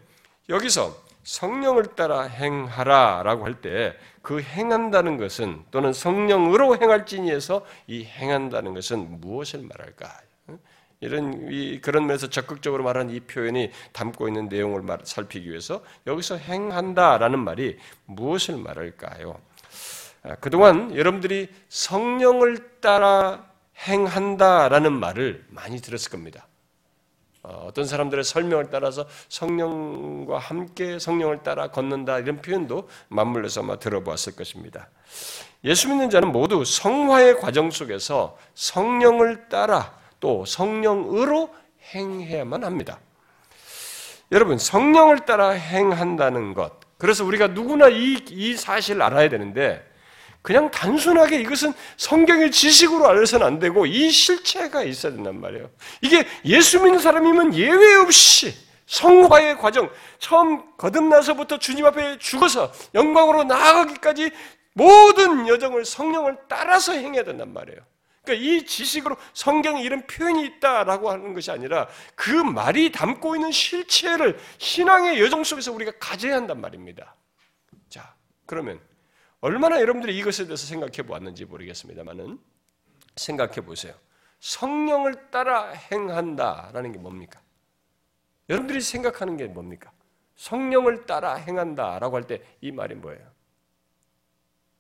[0.50, 9.20] 여기서 성령을 따라 행하라라고 할 때 그 행한다는 것은 또는 성령으로 행할지니에서 이 행한다는 것은
[9.22, 10.22] 무엇을 말할까?
[11.02, 17.40] 이런 이 그런 면에서 적극적으로 말하는 이 표현이 담고 있는 내용을 살피기 위해서 여기서 행한다라는
[17.40, 19.40] 말이 무엇을 말할까요?
[20.24, 23.46] 아, 그동안 여러분들이 성령을 따라
[23.88, 26.48] 행한다라는 말을 많이 들었을 겁니다.
[27.42, 34.36] 어, 어떤 사람들의 설명을 따라서 성령과 함께 성령을 따라 걷는다 이런 표현도 맞물려서 아마 들어보았을
[34.36, 34.90] 것입니다.
[35.64, 41.54] 예수 믿는 자는 모두 성화의 과정 속에서 성령을 따라 또 성령으로
[41.94, 43.00] 행해야만 합니다.
[44.32, 49.89] 여러분 성령을 따라 행한다는 것 그래서 우리가 누구나 이, 이 사실을 알아야 되는데
[50.42, 55.70] 그냥 단순하게 이것은 성경의 지식으로 알려서는 안 되고 이 실체가 있어야 된단 말이에요.
[56.02, 58.54] 이게 예수 믿는 사람이면 예외 없이
[58.86, 64.32] 성화의 과정, 처음 거듭나서부터 주님 앞에 죽어서 영광으로 나아가기까지
[64.74, 67.80] 모든 여정을 성령을 따라서 행해야 된단 말이에요.
[68.24, 74.40] 그러니까 이 지식으로 성경에 이런 표현이 있다라고 하는 것이 아니라 그 말이 담고 있는 실체를
[74.58, 77.16] 신앙의 여정 속에서 우리가 가져야 한단 말입니다.
[77.90, 78.14] 자,
[78.46, 78.80] 그러면
[79.42, 82.40] 얼마나 여러분들이 이것에 대해서 생각해 보았는지 모르겠습니다만은
[83.16, 83.96] 생각해 보세요.
[84.40, 87.42] 성령을 따라 행한다라는 게 뭡니까?
[88.50, 89.92] 여러분들이 생각하는 게 뭡니까?
[90.36, 93.30] 성령을 따라 행한다라고 할 때 이 말이 뭐예요?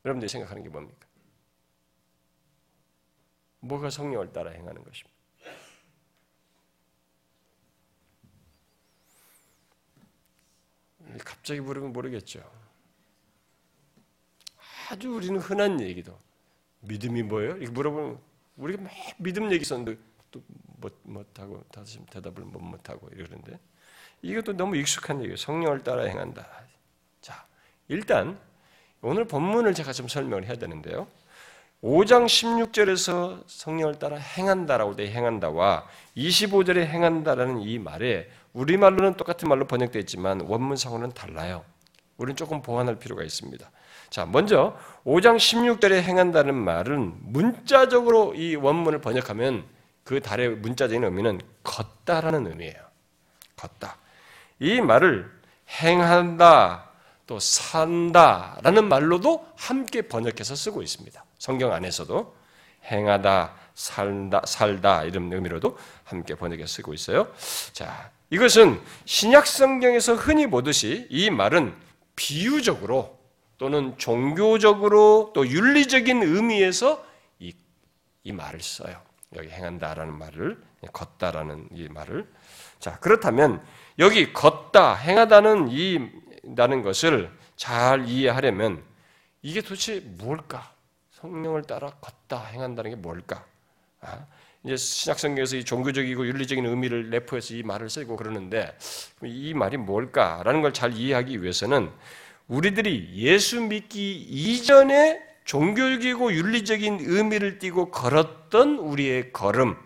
[0.05, 1.07] 여러분들이 생각하는 게 뭡니까?
[3.59, 5.19] 뭐가 성령을 따라 행하는 것입니까?
[11.25, 12.39] 갑자기 물으면 모르겠죠.
[14.89, 16.17] 아주 우리는 흔한 얘기도
[16.82, 17.58] 믿음이 뭐예요?
[17.58, 18.17] 이렇게 물어보면
[18.58, 19.97] 우리가 막 믿음 얘기 썼는데
[20.32, 20.41] 또
[20.78, 23.60] 못, 못하고 다시 대답을 못 못하고 이러는데
[24.21, 25.38] 이것도 너무 익숙한 얘기예요.
[25.38, 26.47] 성령을 따라 행한다.
[27.21, 27.45] 자,
[27.88, 28.38] 일단
[29.02, 31.08] 오늘 본문을 제가 좀 설명을 해야 되는데요.
[31.82, 40.02] 5장 16절에서 성령을 따라 행한다라고 돼 행한다와 25절에 행한다라는 이 말에 우리말로는 똑같은 말로 번역되어
[40.02, 41.63] 있지만 원문상으로는 달라요.
[42.17, 43.71] 우리는 조금 보완할 필요가 있습니다.
[44.09, 49.65] 자, 먼저 5장 16절에 행한다는 말은 문자적으로 이 원문을 번역하면
[50.03, 52.79] 그 달의 문자적인 의미는 걷다라는 의미예요.
[53.55, 53.97] 걷다.
[54.59, 55.29] 이 말을
[55.81, 56.89] 행한다,
[57.27, 61.23] 또 산다라는 말로도 함께 번역해서 쓰고 있습니다.
[61.37, 62.35] 성경 안에서도
[62.85, 67.31] 행하다, 살다, 살다 이런 의미로도 함께 번역해 쓰고 있어요.
[67.71, 71.75] 자, 이것은 신약 성경에서 흔히 보듯이 이 말은
[72.15, 73.18] 비유적으로
[73.59, 77.05] 또는 종교적으로 또 윤리적인 의미에서
[77.39, 77.53] 이,
[78.23, 78.99] 이 말을 써요.
[79.35, 80.57] 여기 행한다라는 말을
[80.91, 82.25] 걷다라는 이 말을
[82.79, 83.61] 자 그렇다면
[83.99, 85.99] 여기 걷다 행하다는 이
[86.43, 88.81] 나는 것을 잘 이해하려면
[89.43, 90.73] 이게 도대체 뭘까?
[91.11, 93.45] 성령을 따라 걷다 행한다는 게 뭘까?
[93.99, 94.25] 아,
[94.63, 98.75] 이제 신약성경에서 이 종교적이고 윤리적인 의미를 내포해서 이 말을 쓰고 그러는데
[99.23, 101.91] 이 말이 뭘까라는 걸 잘 이해하기 위해서는
[102.49, 109.77] 우리들이 예수 믿기 이전에 종교적이고 윤리적인 의미를 띠고 걸었던 우리의 걸음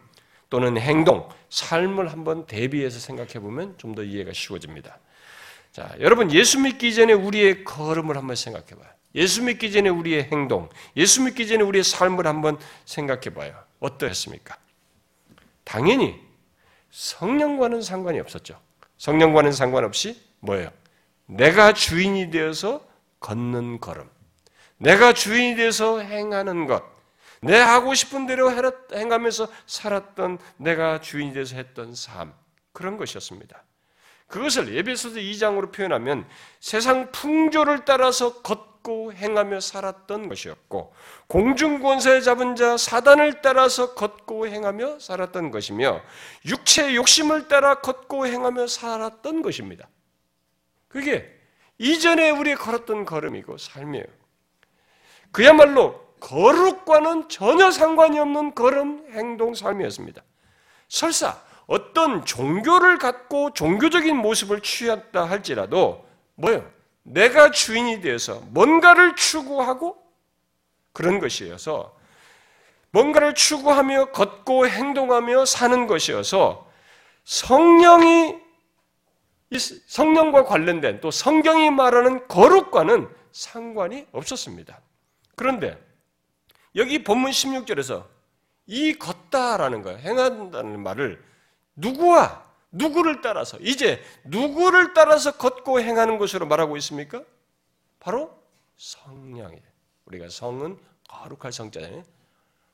[0.50, 5.00] 또는 행동, 삶을 한번 대비해서 생각해 보면 좀 더 이해가 쉬워집니다.
[5.72, 8.90] 자, 여러분 예수 믿기 전에 우리의 걸음을 한번 생각해 봐요.
[9.16, 13.56] 예수 믿기 전에 우리의 행동, 예수 믿기 전에 우리의 삶을 한번 생각해 봐요.
[13.80, 14.58] 어떠했습니까?
[15.64, 16.20] 당연히
[16.92, 18.60] 성령과는 상관이 없었죠.
[18.98, 20.70] 성령과는 상관없이 뭐예요?
[21.26, 22.86] 내가 주인이 되어서
[23.20, 24.10] 걷는 걸음.
[24.78, 26.84] 내가 주인이 되어서 행하는 것.
[27.42, 28.52] 내 하고 싶은 대로
[28.94, 32.34] 행하면서 살았던 내가 주인이 돼서 했던 삶
[32.72, 33.64] 그런 것이었습니다.
[34.28, 36.26] 그것을 예배소서 2장으로 표현하면
[36.60, 40.94] 세상 풍조를 따라서 걷고 행하며 살았던 것이었고
[41.28, 46.02] 공중권세 잡은 자 사단을 따라서 걷고 행하며 살았던 것이며
[46.46, 49.88] 육체의 욕심을 따라 걷고 행하며 살았던 것입니다.
[50.94, 51.28] 그게
[51.80, 54.06] 이전에 우리 걸었던 걸음이고 삶이에요.
[55.32, 60.22] 그야말로 거룩과는 전혀 상관이 없는 걸음, 행동, 삶이었습니다.
[60.88, 66.72] 설사 어떤 종교를 갖고 종교적인 모습을 취했다 할지라도 뭐요?
[67.02, 69.98] 내가 주인이 되어서 뭔가를 추구하고
[70.94, 71.98] 그런 것이어서
[72.92, 76.70] 뭔가를 추구하며 걷고 행동하며 사는 것이어서
[77.24, 78.43] 성령이
[79.60, 84.80] 성령과 관련된 또 성경이 말하는 거룩과는 상관이 없었습니다.
[85.36, 85.82] 그런데
[86.76, 88.06] 여기 본문 16절에서
[88.66, 91.24] 이 걷다라는 거, 행한다는 말을
[91.76, 97.24] 누구와 누구를 따라서 이제 누구를 따라서 걷고 행하는 것으로 말하고 있습니까?
[98.00, 98.38] 바로
[98.78, 99.62] 성령이에요.
[100.06, 102.04] 우리가 성은 거룩할 성자잖아요.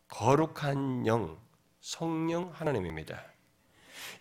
[0.08, 1.38] 거룩한 영,
[1.82, 3.22] 성령 하나님입니다.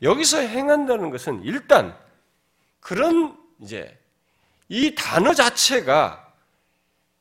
[0.02, 1.96] 여기서 행한다는 것은 일단
[2.80, 3.96] 그런 이제
[4.68, 6.26] 이 단어 자체가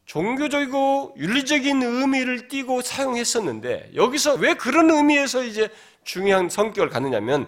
[0.05, 5.69] 종교적이고 윤리적인 의미를 띠고 사용했었는데 여기서 왜 그런 의미에서 이제
[6.03, 7.47] 중요한 성격을 갖느냐면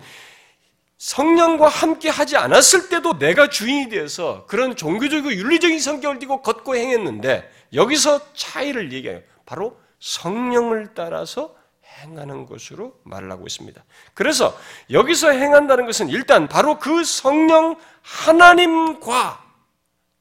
[0.97, 7.49] 성령과 함께 하지 않았을 때도 내가 주인이 되어서 그런 종교적이고 윤리적인 성격을 띠고 걷고 행했는데
[7.73, 9.21] 여기서 차이를 얘기해요.
[9.45, 11.55] 바로 성령을 따라서
[11.99, 13.83] 행하는 것으로 말을 하고 있습니다.
[14.13, 14.57] 그래서
[14.89, 19.43] 여기서 행한다는 것은 일단 바로 그 성령 하나님과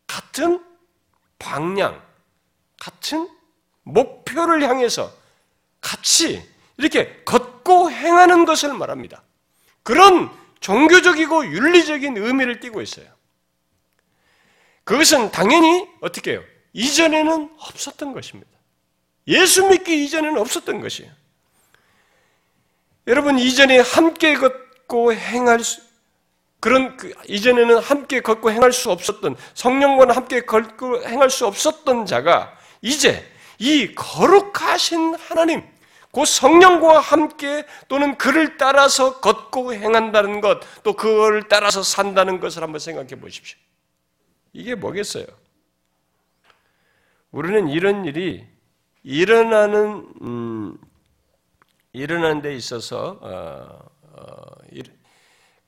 [0.07, 0.65] 같은
[1.39, 2.03] 방향,
[2.79, 3.29] 같은
[3.83, 5.13] 목표를 향해서
[5.81, 9.23] 같이 이렇게 걷고 행하는 것을 말합니다.
[9.83, 13.07] 그런 종교적이고 윤리적인 의미를 띠고 있어요.
[14.85, 16.43] 그것은 당연히 어떻게 해요?
[16.73, 18.51] 이전에는 없었던 것입니다.
[19.27, 21.13] 예수 믿기 이전에는 없었던 것이에요.
[23.09, 25.81] 여러분 이전에 함께 걷고 행할 수
[26.61, 32.57] 그런 그 이전에는 함께 걷고 행할 수 없었던 성령과는 함께 걷고 행할 수 없었던 자가
[32.83, 33.25] 이제
[33.59, 35.63] 이 거룩하신 하나님,
[36.13, 42.79] 그 성령과 함께 또는 그를 따라서 걷고 행한다는 것, 또 그걸 따라서 산다는 것을 한번
[42.79, 43.59] 생각해 보십시오.
[44.53, 45.27] 이게 뭐겠어요?
[47.31, 48.47] 우리는 이런 일이
[49.03, 50.79] 일어나는 음,
[51.93, 54.59] 일어나는 데 있어서 어, 어,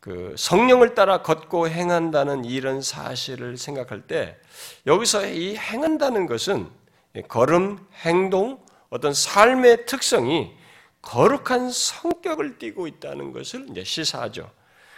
[0.01, 4.39] 그 성령을 따라 걷고 행한다는 이런 사실을 생각할 때
[4.87, 6.71] 여기서 이 행한다는 것은
[7.29, 10.53] 걸음, 행동, 어떤 삶의 특성이
[11.03, 14.51] 거룩한 성격을 띠고 있다는 것을 이제 시사하죠.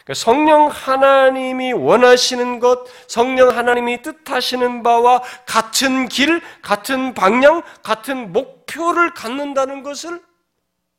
[0.04, 9.14] 그러니까 성령 하나님이 원하시는 것, 성령 하나님이 뜻하시는 바와 같은 길, 같은 방향, 같은 목표를
[9.14, 10.20] 갖는다는 것을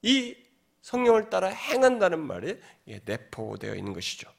[0.03, 0.35] 이
[0.81, 2.59] 성령을 따라 행한다는 말에
[3.05, 4.29] 내포되어 있는 것이죠.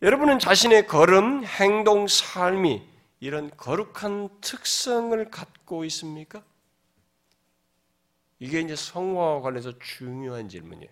[0.00, 2.82] 여러분은 자신의 걸음, 행동, 삶이
[3.18, 6.42] 이런 거룩한 특성을 갖고 있습니까?
[8.38, 10.90] 이게 이제 성화와 관련해서 중요한 질문이에요.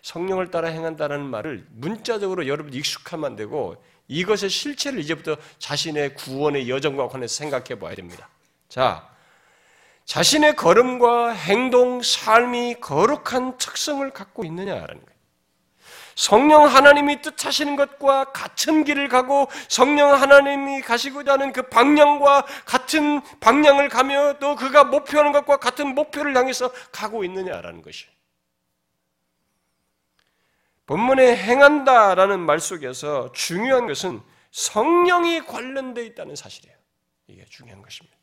[0.00, 7.34] 성령을 따라 행한다는 말을 문자적으로 여러분 익숙하면 되고 이것의 실체를 이제부터 자신의 구원의 여정과 관해서
[7.34, 8.30] 생각해 봐야 됩니다.
[8.68, 9.14] 자,
[10.10, 15.20] 자신의 걸음과 행동, 삶이 거룩한 특성을 갖고 있느냐라는 거예요.
[16.16, 23.88] 성령 하나님이 뜻하시는 것과 같은 길을 가고 성령 하나님이 가시고자 하는 그 방향과 같은 방향을
[23.88, 28.06] 가며 또 그가 목표하는 것과 같은 목표를 향해서 가고 있느냐라는 것이.
[30.86, 34.20] 본문에 행한다라는 말 속에서 중요한 것은
[34.50, 36.76] 성령이 관련되어 있다는 사실이에요.
[37.28, 38.19] 이게 중요한 것입니다.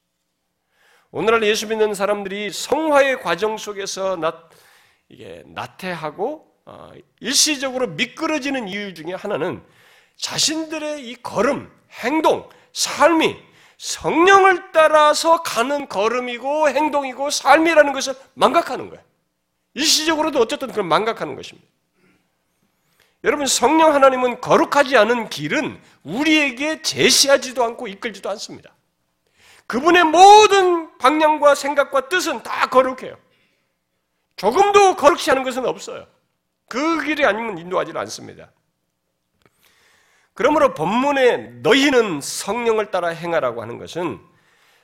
[1.11, 4.43] 오늘날 예수 믿는 사람들이 성화의 과정 속에서 나,
[5.07, 6.91] 이게 나태하고 어,
[7.21, 9.63] 일시적으로 미끄러지는 이유 중에 하나는
[10.17, 11.71] 자신들의 이 걸음,
[12.03, 13.37] 행동, 삶이
[13.77, 19.03] 성령을 따라서 가는 걸음이고 행동이고 삶이라는 것을 망각하는 거예요.
[19.75, 21.67] 일시적으로도 어쨌든 그걸 망각하는 것입니다.
[23.23, 28.76] 여러분, 성령 하나님은 거룩하지 않은 길은 우리에게 제시하지도 않고 이끌지도 않습니다.
[29.67, 33.17] 그분의 모든 방향과 생각과 뜻은 다 거룩해요.
[34.37, 36.07] 조금도 거룩치 않은 것은 없어요.
[36.69, 38.51] 그 길이 아니면 인도하지 않습니다.
[40.33, 44.19] 그러므로 본문에 너희는 성령을 따라 행하라고 하는 것은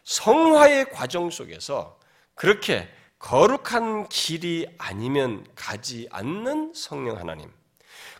[0.04, 2.00] 성화의 과정 속에서
[2.36, 7.52] 그렇게 거룩한 길이 아니면 가지 않는 성령 하나님.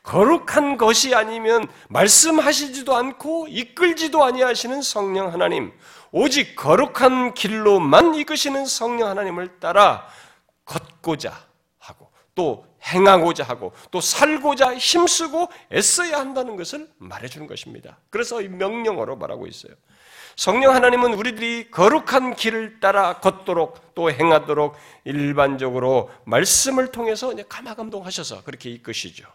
[0.04, 5.74] 거룩한 것이 아니면 말씀하시지도 않고 이끌지도 아니하시는 성령 하나님.
[6.16, 10.08] 오직 거룩한 길로만 이끄시는 성령 하나님을 따라
[10.64, 11.34] 걷고자
[11.80, 17.98] 하고 또 행하고자 하고 또 살고자 힘쓰고 애써야 한다는 것을 말해주는 것입니다.
[18.12, 19.74] 그래서 이 명령어로 말하고 있어요.
[20.36, 29.26] 성령 하나님은 우리들이 거룩한 길을 따라 걷도록 또 행하도록 일반적으로 말씀을 통해서 감화감동하셔서 그렇게 이끄시죠.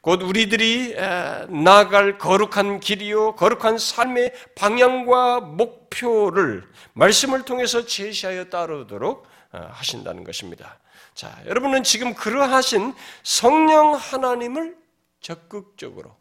[0.00, 10.22] 곧 우리들이 나아갈 거룩한 길이요, 거룩한 삶의 방향과 목표를 말씀을 통해서 제시하여 따르도록 어, 하신다는
[10.22, 10.78] 것입니다.
[11.12, 12.94] 자, 여러분은 지금 그러하신
[13.24, 14.78] 성령 하나님을
[15.20, 16.16] 적극적으로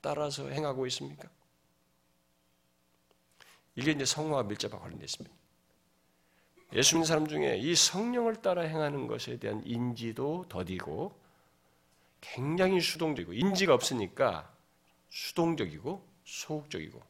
[0.00, 1.28] 따라서 행하고 있습니까?
[3.74, 5.36] 이게 이제 성화와 밀접하게 관련되어 있습니다.
[6.72, 11.25] 예수 믿는 사람 중에 이 성령을 따라 행하는 것에 대한 인지도 더디고
[12.20, 14.52] 굉장히 수동적이고 인지가 없으니까
[15.08, 17.00] 수동적이고 소극적이고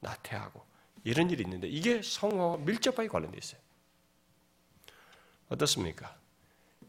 [0.00, 0.62] 나태하고
[1.04, 3.60] 이런 일이 있는데 이게 성화와 밀접하게 관련되어 있어요.
[5.48, 6.16] 어떻습니까?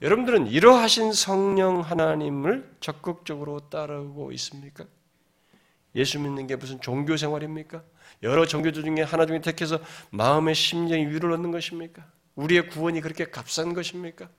[0.02, 4.86] 여러분들은 이러하신 성령 하나님을 적극적으로 따르고 있습니까?
[5.96, 7.84] 예수 믿는 게 무슨 종교 생활입니까?
[8.24, 9.80] 여러 종교들 중에 하나 중에 택해서
[10.12, 12.06] 마음의 심령이 위로를 얻는 것입니까?
[12.36, 14.30] 우리의 구원이 그렇게 값싼 것입니까?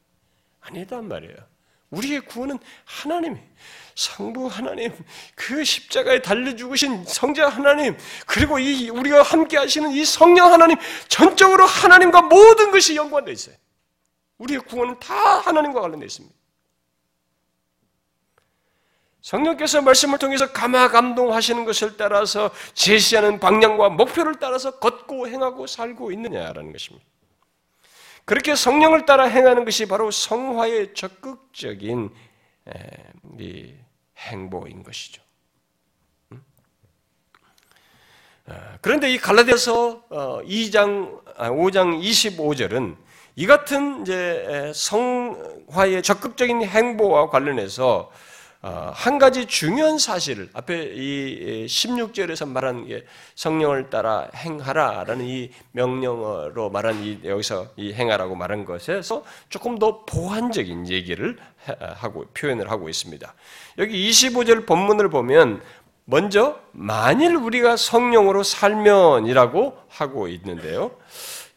[0.60, 1.36] 아니단 말이에요.
[1.90, 3.38] 우리의 구원은 하나님,
[3.94, 4.92] 성부 하나님,
[5.34, 10.76] 그 십자가에 달려 죽으신 성자 하나님, 그리고 이 우리가 함께 하시는 이 성령 하나님,
[11.08, 13.56] 전적으로 하나님과 모든 것이 연관되어 있어요.
[14.38, 16.34] 우리의 구원은 다 하나님과 관련되어 있습니다.
[19.22, 26.70] 성령께서 말씀을 통해서 감화 감동하시는 것을 따라서 제시하는 방향과 목표를 따라서 걷고 행하고 살고 있느냐라는
[26.70, 27.04] 것입니다.
[28.26, 32.10] 그렇게 성령을 따라 행하는 것이 바로 성화의 적극적인
[34.18, 35.22] 행보인 것이죠.
[36.32, 36.44] 음?
[38.46, 40.08] 아, 그런데 이 갈라디아서
[40.44, 42.96] 2장 5장 25절은
[43.36, 48.35] 이 같은 이제 성화의 적극적인 행보와 관련해서 어,
[48.94, 52.88] 한 가지 중요한 사실을 앞에 이 16절에서 말한
[53.34, 60.88] 성령을 따라 행하라라는 이 명령어로 말한 이 여기서 이 행하라고 말한 것에서 조금 더 보완적인
[60.88, 61.36] 얘기를
[61.96, 63.34] 하고 표현을 하고 있습니다.
[63.78, 65.62] 여기 25절 본문을 보면
[66.04, 70.92] 먼저 만일 우리가 성령으로 살면이라고 하고 있는데요.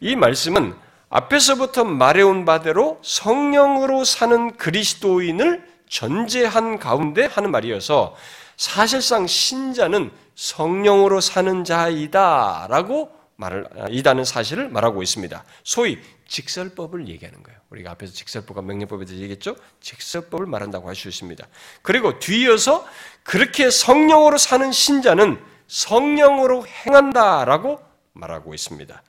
[0.00, 0.74] 이 말씀은
[1.08, 8.16] 앞에서부터 말해온 바대로 성령으로 사는 그리스도인을 전제한 가운데 하는 말이어서
[8.56, 15.44] 사실상 신자는 성령으로 사는 자이다라고 말을 이다는 사실을 말하고 있습니다.
[15.64, 17.58] 소위 직설법을 얘기하는 거예요.
[17.70, 19.56] 우리가 앞에서 직설법과 명령법에 대해서 얘기했죠.
[19.80, 21.46] 직설법을 말한다고 할 수 있습니다.
[21.82, 22.86] 그리고 뒤이어서
[23.22, 27.80] 그렇게 성령으로 사는 신자는 성령으로 행한다라고
[28.12, 29.02] 말하고 있습니다.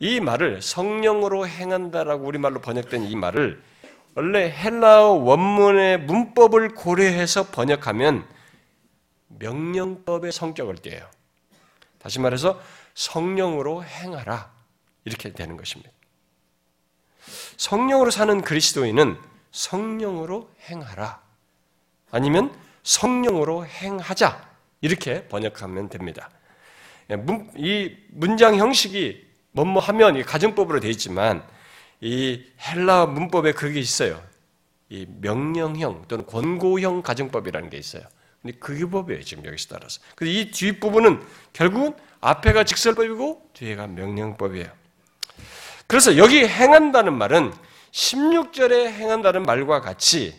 [0.00, 3.62] 이 말을 성령으로 행한다라고 우리말로 번역된 이 말을
[4.18, 8.26] 원래 헬라어 원문의 문법을 고려해서 번역하면
[9.28, 11.08] 명령법의 성격을 띠요
[12.00, 12.60] 다시 말해서
[12.94, 14.50] 성령으로 행하라
[15.04, 15.92] 이렇게 되는 것입니다.
[17.58, 19.16] 성령으로 사는 그리스도인은
[19.52, 21.22] 성령으로 행하라
[22.10, 22.52] 아니면
[22.82, 24.48] 성령으로 행하자
[24.80, 26.28] 이렇게 번역하면 됩니다.
[27.56, 31.46] 이 문장 형식이 뭐뭐 하면 가정법으로 되어 있지만
[32.00, 34.22] 이 헬라 문법에 그게 있어요.
[34.88, 38.02] 이 명령형 또는 권고형 가정법이라는 게 있어요.
[38.40, 40.00] 근데 그게 법이에요, 지금 여기서 따라서.
[40.14, 41.22] 그래서 이 뒷부분은
[41.52, 44.68] 결국은 앞에가 직설법이고 뒤에가 명령법이에요.
[45.86, 47.52] 그래서 여기 행한다는 말은
[47.90, 50.34] 16절에 행한다는 말과 같이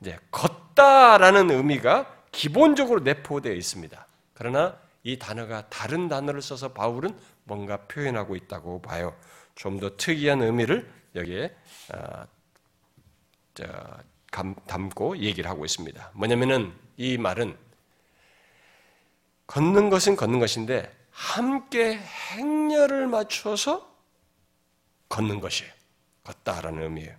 [0.00, 4.06] 이제 걷다라는 의미가 기본적으로 내포되어 있습니다.
[4.34, 9.14] 그러나 이 단어가 다른 단어를 써서 바울은 뭔가 표현하고 있다고 봐요.
[9.60, 11.54] 좀 더 특이한 의미를 여기에
[11.92, 12.26] 어,
[14.66, 16.12] 담고 얘기를 하고 있습니다.
[16.14, 17.54] 뭐냐면은 이 말은
[19.46, 23.94] 걷는 것은 걷는 것인데 함께 행렬을 맞춰서
[25.10, 25.70] 걷는 것이에요.
[26.24, 27.14] 걷다라는 의미예요.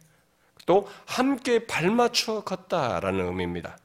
[0.65, 3.77] 또 함께 발맞춰 걷다라는 의미입니다.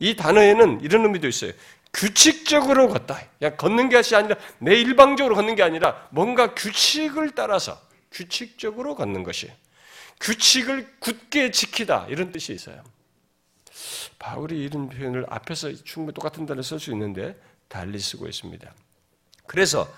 [0.00, 1.52] 이 단어에는 이런 의미도 있어요.
[1.92, 3.20] 규칙적으로 걷다.
[3.38, 9.50] 그냥 걷는 것이 아니라 내 일방적으로 걷는 게 아니라 뭔가 규칙을 따라서 규칙적으로 걷는 것이
[10.20, 12.82] 규칙을 굳게 지키다 이런 뜻이 있어요.
[14.18, 18.70] 바울이 이런 표현을 앞에서 충분히 똑같은 단어를 쓸수 있는데 달리 쓰고 있습니다.
[19.46, 19.88] 그래서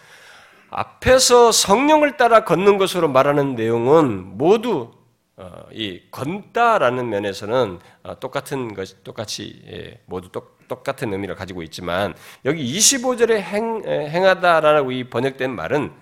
[0.71, 4.93] 앞에서 성령을 따라 걷는 것으로 말하는 내용은 모두
[5.37, 12.15] 어, 이 건다라는 면에서는 어, 똑같은 것 똑같이 예, 모두 똑, 똑같은 의미를 가지고 있지만
[12.45, 15.93] 여기 25절에 행, 행하다라고 이 번역된 말은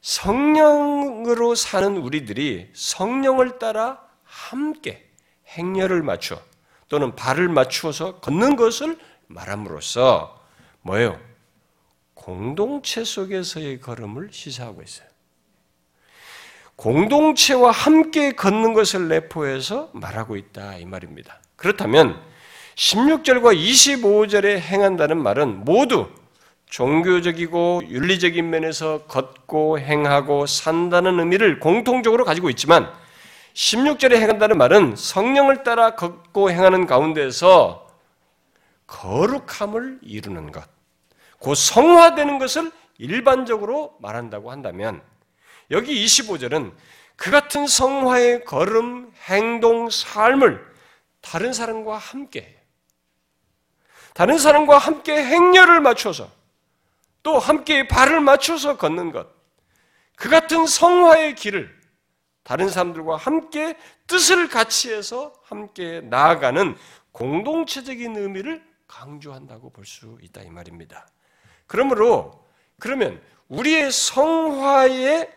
[0.00, 5.08] 성령으로 사는 우리들이 성령을 따라 함께
[5.48, 6.40] 행렬을 맞춰
[6.88, 10.40] 또는 발을 맞추어서 걷는 것을 말함으로써
[10.82, 11.20] 뭐예요?
[12.14, 15.08] 공동체 속에서의 걸음을 시사하고 있어요.
[16.76, 21.40] 공동체와 함께 걷는 것을 내포해서 말하고 있다 이 말입니다.
[21.56, 22.20] 그렇다면
[22.74, 26.08] 16절과 25절에 행한다는 말은 모두
[26.70, 32.90] 종교적이고 윤리적인 면에서 걷고 행하고 산다는 의미를 공통적으로 가지고 있지만
[33.54, 37.88] 16절에 행한다는 말은 성령을 따라 걷고 행하는 가운데서
[38.86, 40.64] 거룩함을 이루는 것,
[41.38, 45.02] 곧 성화되는 것을 일반적으로 말한다고 한다면
[45.70, 46.72] 여기 25절은
[47.16, 50.64] 그 같은 성화의 걸음, 행동, 삶을
[51.20, 52.56] 다른 사람과 함께
[54.14, 56.39] 다른 사람과 함께 행렬을 맞춰서
[57.22, 59.28] 또 함께 발을 맞춰서 걷는 것.
[60.16, 61.78] 그 같은 성화의 길을
[62.42, 66.76] 다른 사람들과 함께 뜻을 같이 해서 함께 나아가는
[67.12, 71.06] 공동체적인 의미를 강조한다고 볼 수 있다 이 말입니다.
[71.66, 72.44] 그러므로
[72.78, 75.30] 그러면 우리의 성화의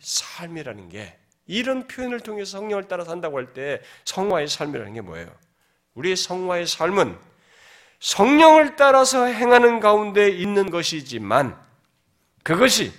[0.00, 5.30] 삶이라는 게 이런 표현을 통해서 성령을 따라 산다고 할 때 성화의 삶이라는 게 뭐예요?
[5.94, 7.18] 우리의 성화의 삶은
[8.02, 11.56] 성령을 따라서 행하는 가운데 있는 것이지만
[12.42, 12.92] 그것이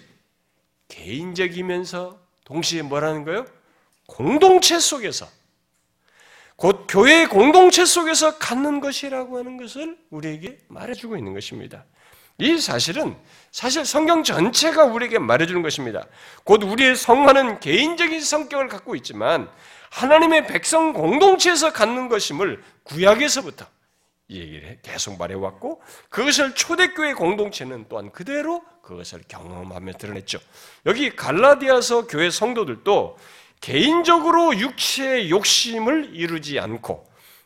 [0.87, 3.45] 개인적이면서 동시에 뭐라는 거예요?
[4.07, 5.27] 공동체 속에서
[6.55, 11.83] 곧 교회의 공동체 속에서 갖는 것이라고 하는 것을 우리에게 말해주고 있는 것입니다.
[12.37, 13.17] 이 사실은
[13.51, 16.05] 사실 성경 전체가 우리에게 말해주는 것입니다.
[16.45, 19.49] 곧 우리의 성화는 개인적인 성격을 갖고 있지만
[19.89, 23.72] 하나님의 백성 공동체에서 갖는 것임을 구약에서부터 이
[24.29, 30.39] 얘기를 계속 말해왔고 그것을 초대교회 공동체는 또한 그대로 그것을 경험하며 드러냈죠.
[30.85, 33.17] 여기 갈라디아서 교회 성도들도
[33.61, 37.05] 개인적으로 육체의 욕심을 이루지 않고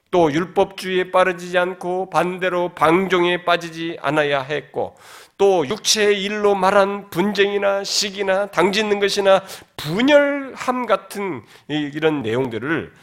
[0.09, 4.95] 또 율법주의에 빠르지 않고 반대로 방종에 빠지지 않아야 했고
[5.37, 9.43] 또 육체의 일로 말한 분쟁이나 시기나 당짓는 것이나
[9.75, 12.93] 분열함 같은 이런 내용들을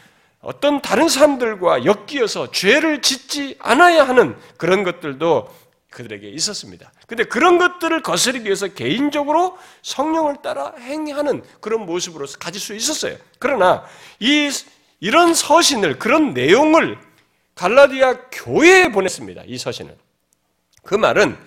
[0.45, 5.49] 어떤 다른 사람들과 엮이어서 죄를 짓지 않아야 하는 그런 것들도
[5.89, 6.91] 그들에게 있었습니다.
[7.07, 13.17] 근데 그런 것들을 거스르기 위해서 개인적으로 성령을 따라 행하는 그런 모습으로서 가질 수 있었어요.
[13.39, 13.85] 그러나
[14.19, 14.51] 이
[14.99, 16.99] 이런 서신을 그런 내용을
[17.55, 19.43] 갈라디아 교회에 보냈습니다.
[19.47, 19.97] 이 서신을.
[20.83, 21.37] 그 말은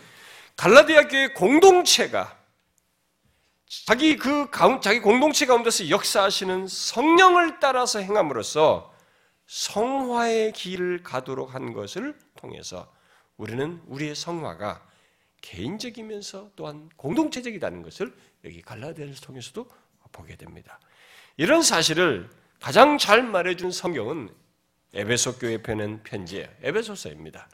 [0.57, 2.38] 갈라디아 교회 공동체가
[3.87, 4.49] 자기 그
[4.83, 8.95] 자기 공동체 가운데서 역사하시는 성령을 따라서 행함으로써
[9.47, 12.93] 성화의 길을 가도록 한 것을 통해서
[13.37, 14.87] 우리는 우리의 성화가
[15.41, 18.15] 개인적이면서 또한 공동체적이라는 것을
[18.45, 19.69] 여기 갈라디아를 통해서도
[20.13, 20.81] 보게 됩니다.
[21.37, 22.29] 이런 사실을
[22.61, 24.35] 가장 잘 말해준 성경은
[24.95, 26.49] 에베소 교회 편은 편지예요.
[26.63, 27.49] 에베소서입니다.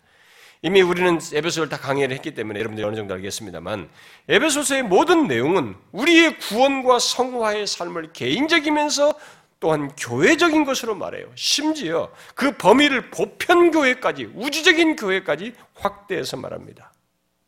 [0.65, 3.91] 이미 우리는 에베소를 다 강의를 했기 때문에 여러분들이 어느 정도 알겠습니다만
[4.31, 9.15] 에베소서의 모든 내용은 우리의 구원과 성화의 삶을 개인적이면서
[9.61, 11.31] 또한 교회적인 것으로 말해요.
[11.35, 16.95] 심지어 그 범위를 보편교회까지 우주적인 교회까지 확대해서 말합니다.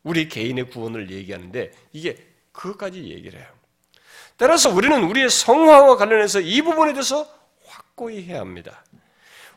[0.03, 2.17] 우리 개인의 구원을 얘기하는데 이게
[2.51, 3.47] 그것까지 얘기를 해요.
[4.37, 7.27] 따라서 우리는 우리의 성화와 관련해서 이 부분에 대해서
[7.65, 8.83] 확고히 해야 합니다.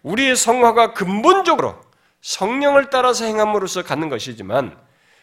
[0.02, 1.89] 우리의 성화가 근본적으로
[2.20, 4.76] 성령을 따라서 행함으로써 갖는 것이지만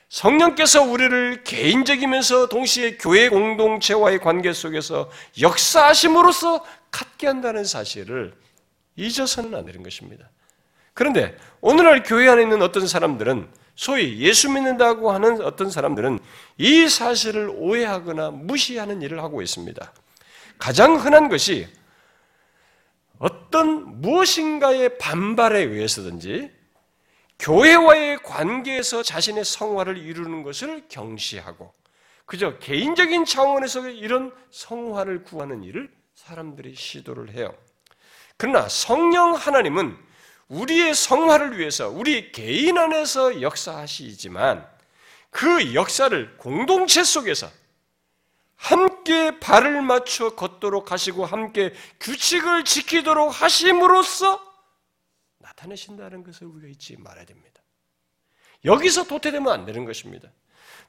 [0.09, 5.09] 성령께서 우리를 개인적이면서 동시에 교회 공동체와의 관계 속에서
[5.41, 8.33] 역사하심으로써 갖게 한다는 사실을
[8.95, 10.29] 잊어서는 안 되는 것입니다.
[10.93, 16.17] 그런데 오늘날 교회 안에 있는 어떤 사람들은 소위 예수 믿는다고 하는 어떤 사람들은
[16.57, 19.93] 이 사실을 오해하거나 무시하는 일을 하고 있습니다.
[20.57, 21.67] 가장 흔한 것이
[23.19, 26.56] 어떤 무엇인가의 반발에 의해서든지
[27.39, 31.73] 교회와의 관계에서 자신의 성화를 이루는 것을 경시하고
[32.25, 37.53] 그저 개인적인 차원에서 이런 성화를 구하는 일을 사람들이 시도를 해요.
[38.35, 39.97] 그러나 성령 하나님은
[40.49, 44.67] 우리의 성화를 위해서 우리 개인 안에서 역사하시지만
[45.29, 47.49] 그 역사를 공동체 속에서
[48.55, 54.46] 함께 발을 맞춰 걷도록 하시고 함께 규칙을 지키도록 하심으로써
[55.57, 57.61] 나타내신다는 것을 우리가 잊지 말아야 됩니다.
[58.65, 60.29] 여기서 도태되면 안 되는 것입니다.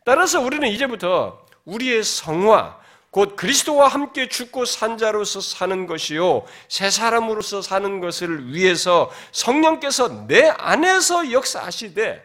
[0.05, 2.79] 따라서 우리는 이제부터 우리의 성화,
[3.11, 10.49] 곧 그리스도와 함께 죽고 산 자로서 사는 것이요 새 사람으로서 사는 것을 위해서 성령께서 내
[10.49, 12.23] 안에서 역사하시되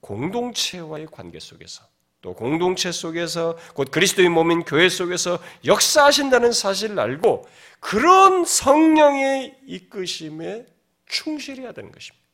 [0.00, 1.82] 공동체와의 관계 속에서
[2.22, 7.48] 또 공동체 속에서 곧 그리스도의 몸인 교회 속에서 역사하신다는 사실을 알고
[7.80, 10.66] 그런 성령의 이끄심에
[11.10, 12.24] 충실해야 되는 것입니다.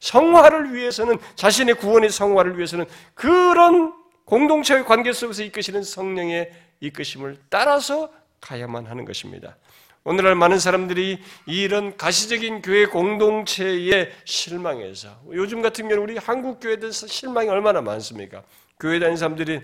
[0.00, 8.86] 성화를 위해서는 자신의 구원의 성화를 위해서는 그런 공동체의 관계 속에서 이끄시는 성령의 이끄심을 따라서 가야만
[8.86, 9.56] 하는 것입니다.
[10.04, 17.06] 오늘날 많은 사람들이 이런 가시적인 교회 공동체의 실망에서 요즘 같은 경우는 우리 한국 교회에 대해서
[17.06, 18.44] 실망이 얼마나 많습니까?
[18.78, 19.62] 교회 다니는 사람들이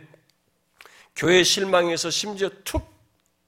[1.15, 2.91] 교회 실망에서 심지어 툭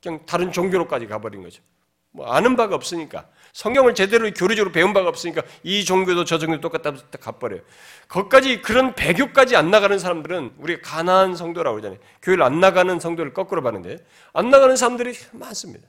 [0.02, 1.62] 그냥 다른 종교로까지 가버린 거죠.
[2.10, 6.92] 뭐 아는 바가 없으니까 성경을 제대로 교리적으로 배운 바가 없으니까 이 종교도 저 종교도 똑같다
[7.20, 7.60] 가버려요.
[8.08, 12.00] 거기까지 그런 배교까지 안 나가는 사람들은 우리가 가난한 성도라고 그러잖아요.
[12.20, 13.98] 교회를 안 나가는 성도를 거꾸로 봤는데
[14.32, 15.86] 안 나가는 사람들이 많습니다.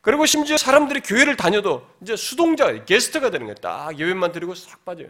[0.00, 3.56] 그리고 심지어 사람들이 교회를 다녀도 이제 수동자, 게스트가 되는 거예요.
[3.56, 5.08] 딱 예배만 드리고 싹 빠져요.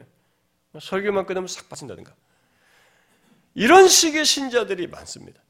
[0.81, 2.13] 설교만 끝나면 싹 빠진다든가.
[3.55, 5.41] 이런 식의 신자들이 많습니다.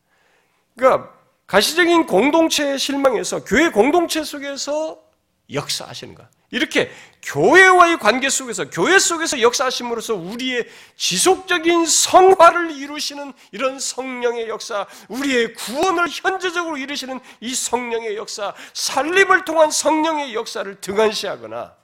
[0.76, 1.14] 그러니까
[1.46, 5.03] 가시적인 공동체의 실망에서 교회 공동체 속에서
[5.50, 6.41] 역사하시는 것.
[6.53, 6.90] 이렇게
[7.22, 16.09] 교회와의 관계 속에서 교회 속에서 역사하심으로써 우리의 지속적인 성화를 이루시는 이런 성령의 역사, 우리의 구원을
[16.09, 21.74] 현재적으로 이루시는 이 성령의 역사, 살림을 통한 성령의 역사를 등한시하거나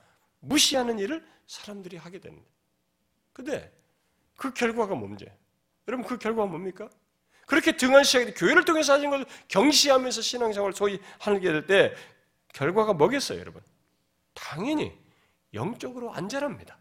[0.41, 2.47] 무시하는 일을 사람들이 하게 됩니다.
[3.33, 3.71] 근데
[4.37, 5.25] 그 결과가 뭔지
[5.87, 6.89] 여러분 그 결과가 뭡니까?
[7.47, 11.95] 그렇게 등한시하게 교회를 통해서 하신 것을 경시하면서 신앙생활을 소위 하게 될 때
[12.53, 13.63] 결과가 뭐겠어요, 여러분?
[14.39, 14.97] 당연히
[15.53, 16.77] 영적으로 안 자랍니다.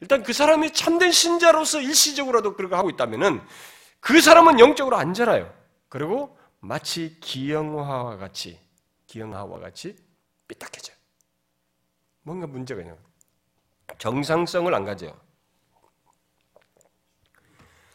[0.00, 3.42] 일단 그 사람이 참된 신자로서 일시적으로도 그렇게 하고 있다면은
[4.00, 5.52] 그 사람은 영적으로 안 자라요.
[5.88, 8.58] 그리고 마치 기영화와 같이
[9.06, 9.96] 기영화와 같이
[10.46, 10.96] 삐딱해져요.
[12.22, 12.96] 뭔가 문제가 있는
[13.98, 15.18] 정상성을 안 가져요.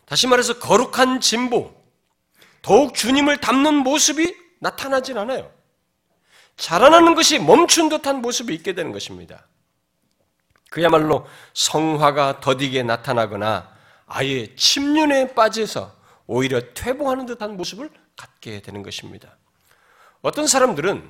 [0.05, 1.73] 다시 말해서 거룩한 진보,
[2.61, 5.51] 더욱 주님을 닮는 모습이 나타나진 않아요.
[6.55, 9.45] 자라나는 것이 멈춘 듯한 모습이 있게 되는 것입니다.
[10.69, 13.71] 그야말로 성화가 더디게 나타나거나
[14.07, 15.95] 아예 침륜에 빠져서
[16.25, 19.37] 오히려 퇴보하는 듯한 모습을 갖게 되는 것입니다.
[20.21, 21.09] 어떤 사람들은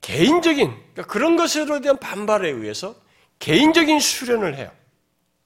[0.00, 2.94] 개인적인 그러니까 그런 것에 대한 반발에 의해서
[3.38, 4.70] 개인적인 수련을 해요.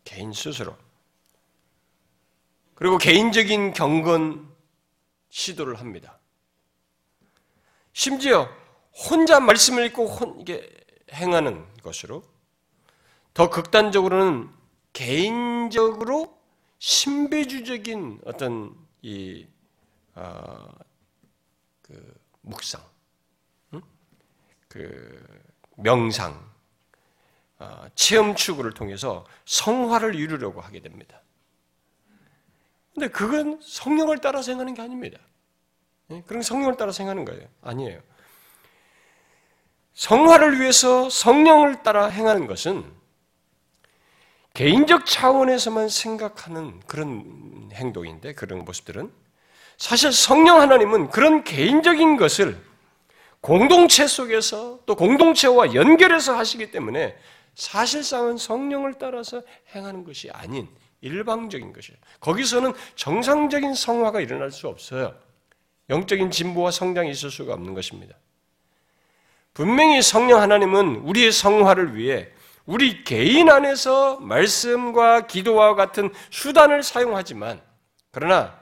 [0.05, 0.77] 개인 스스로.
[2.75, 4.49] 그리고 개인적인 경건
[5.31, 6.19] 시도를 합니다.
[7.93, 8.49] 심지어
[8.93, 10.69] 혼자 말씀을 읽고 혼, 이게
[11.13, 12.23] 행하는 것으로
[13.35, 14.51] 더 극단적으로는
[14.93, 16.39] 개인적으로
[16.79, 19.47] 신비주적인 어떤 이
[20.15, 20.69] 어,
[21.83, 22.83] 그 묵상,
[23.75, 23.83] 응?
[24.69, 25.25] 그
[25.77, 26.49] 명상,
[27.61, 31.23] 어, 체험 추구를 통해서 성화를 이루려고 하게 됩니다.
[32.93, 35.21] 근데 그건 성령을 따라 생각하는 게 아닙니다.
[36.11, 36.23] 예?
[36.27, 37.49] 그런 성령을 따라 생각하는 거예요.
[37.63, 38.03] 아니에요.
[39.99, 42.85] 성화를 위해서 성령을 따라 행하는 것은
[44.55, 49.11] 개인적 차원에서만 생각하는 그런 행동인데, 그런 모습들은
[49.77, 52.57] 사실 성령 하나님은 그런 개인적인 것을
[53.41, 57.17] 공동체 속에서 또 공동체와 연결해서 하시기 때문에
[57.57, 59.43] 사실상은 성령을 따라서
[59.75, 60.69] 행하는 것이 아닌
[61.01, 61.99] 일방적인 것이에요.
[62.21, 65.19] 거기서는 정상적인 성화가 일어날 수 없어요.
[65.91, 68.15] 영적인 진보와 성장이 있을 수가 없는 것입니다.
[69.59, 72.29] 분명히 성령 하나님은 우리의 성화를 위해
[72.65, 77.61] 우리 개인 안에서 말씀과 기도와 같은 수단을 사용하지만
[78.13, 78.57] 그러나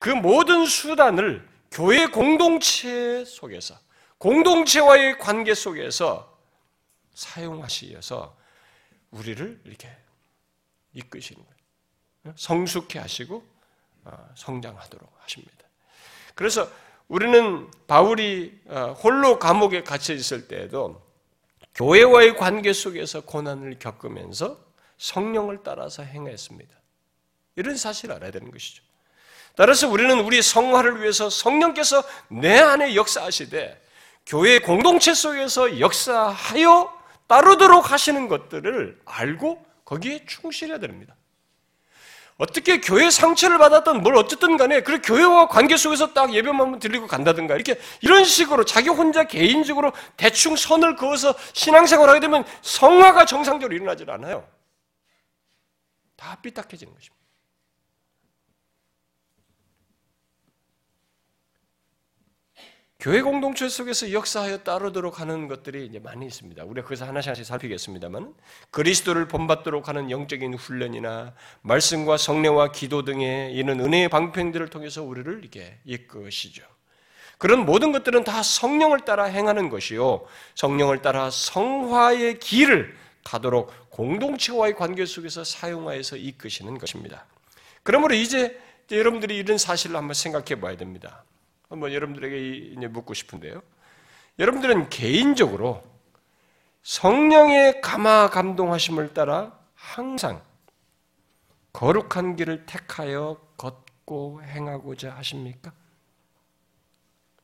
[0.00, 3.76] 그 모든 수단을 교회 공동체 속에서
[4.18, 6.36] 공동체와의 관계 속에서
[7.14, 8.36] 사용하시어서
[9.12, 9.96] 우리를 이렇게
[10.94, 12.34] 이끄시는 거예요.
[12.36, 13.46] 성숙해 하시고
[14.06, 15.68] 어, 성장하도록 하십니다.
[16.34, 16.68] 그래서
[17.08, 21.02] 우리는 바울이 어, 홀로 감옥에 갇혀 있을 때에도
[21.74, 24.58] 교회와의 관계 속에서 고난을 겪으면서
[24.98, 26.74] 성령을 따라서 행했습니다.
[27.56, 28.82] 이런 사실을 알아야 되는 것이죠.
[29.54, 33.80] 따라서 우리는 우리 성화를 위해서 성령께서 내 안에 역사하시되
[34.24, 41.14] 교회 공동체 속에서 역사하여 따르도록 하시는 것들을 알고 거기에 충실해야 됩니다.
[42.42, 47.54] 어떻게 교회 상처를 받았던 뭘 어쨌든 간에 그 교회와 관계 속에서 딱 예배만 들리고 간다든가
[47.54, 54.10] 이렇게 이런 식으로 자기 혼자 개인적으로 대충 선을 그어서 신앙생활 하게 되면 성화가 정상적으로 일어나질
[54.10, 54.44] 않아요.
[56.16, 57.21] 다 삐딱해지는 것입니다.
[63.02, 66.62] 교회 공동체 속에서 역사하여 따르도록 하는 것들이 이제 많이 있습니다.
[66.62, 68.32] 우리가 그것을 하나씩 하나씩 살피겠습니다만
[68.70, 75.78] 그리스도를 본받도록 하는 영적인 훈련이나 말씀과 성례와 기도 등의 이런 은혜의 방편들을 통해서 우리를 이렇게
[75.84, 76.62] 이끄시죠.
[77.38, 80.24] 그런 모든 것들은 다 성령을 따라 행하는 것이요.
[80.54, 87.26] 성령을 따라 성화의 길을 가도록 공동체와의 관계 속에서 사용하여서 이끄시는 것입니다.
[87.82, 88.60] 그러므로 이제
[88.92, 91.24] 여러분들이 이런 사실을 한번 생각해 봐야 됩니다.
[91.72, 93.62] 한번 여러분들에게 묻고 싶은데요.
[94.38, 95.82] 여러분들은 개인적으로
[96.82, 100.42] 성령의 감화 감동하심을 따라 항상
[101.72, 105.72] 거룩한 길을 택하여 걷고 행하고자 하십니까?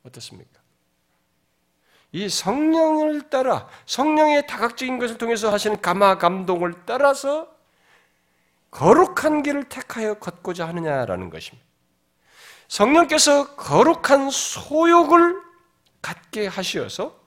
[0.02, 0.60] 어떻습니까?
[2.12, 7.48] 이 성령을 따라 성령의 다각적인 것을 통해서 하시는 감화 감동을 따라서
[8.72, 11.67] 거룩한 길을 택하여 걷고자 하느냐라는 것입니다.
[12.68, 15.40] 성령께서 거룩한 소욕을
[16.02, 17.18] 갖게 하시어서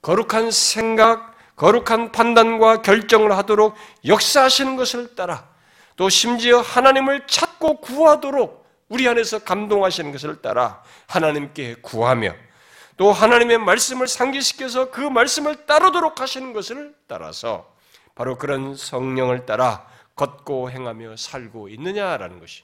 [0.00, 3.74] 거룩한 생각, 거룩한 판단과 결정을 하도록
[4.06, 5.48] 역사하시는 것을 따라
[5.96, 12.34] 또 심지어 하나님을 찾고 구하도록 우리 안에서 감동하시는 것을 따라 하나님께 구하며
[12.96, 17.74] 또 하나님의 말씀을 상기시켜서 그 말씀을 따르도록 하시는 것을 따라서
[18.14, 22.62] 바로 그런 성령을 따라 걷고 행하며 살고 있느냐라는 것이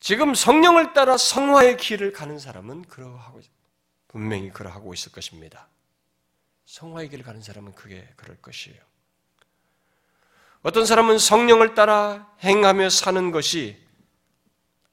[0.00, 3.42] 지금 성령을 따라 성화의 길을 가는 사람은 그러하고
[4.08, 5.68] 분명히 그러하고 있을 것입니다.
[6.64, 8.80] 성화의 길을 가는 사람은 그게 그럴 것이에요.
[10.62, 13.78] 어떤 사람은 성령을 따라 행하며 사는 것이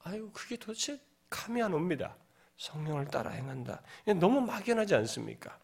[0.04, 1.00] 아유 그게 도대체
[1.30, 2.14] 감이 안 옵니다.
[2.58, 3.80] 성령을 따라 행한다.
[4.16, 5.58] 너무 막연하지 않습니까?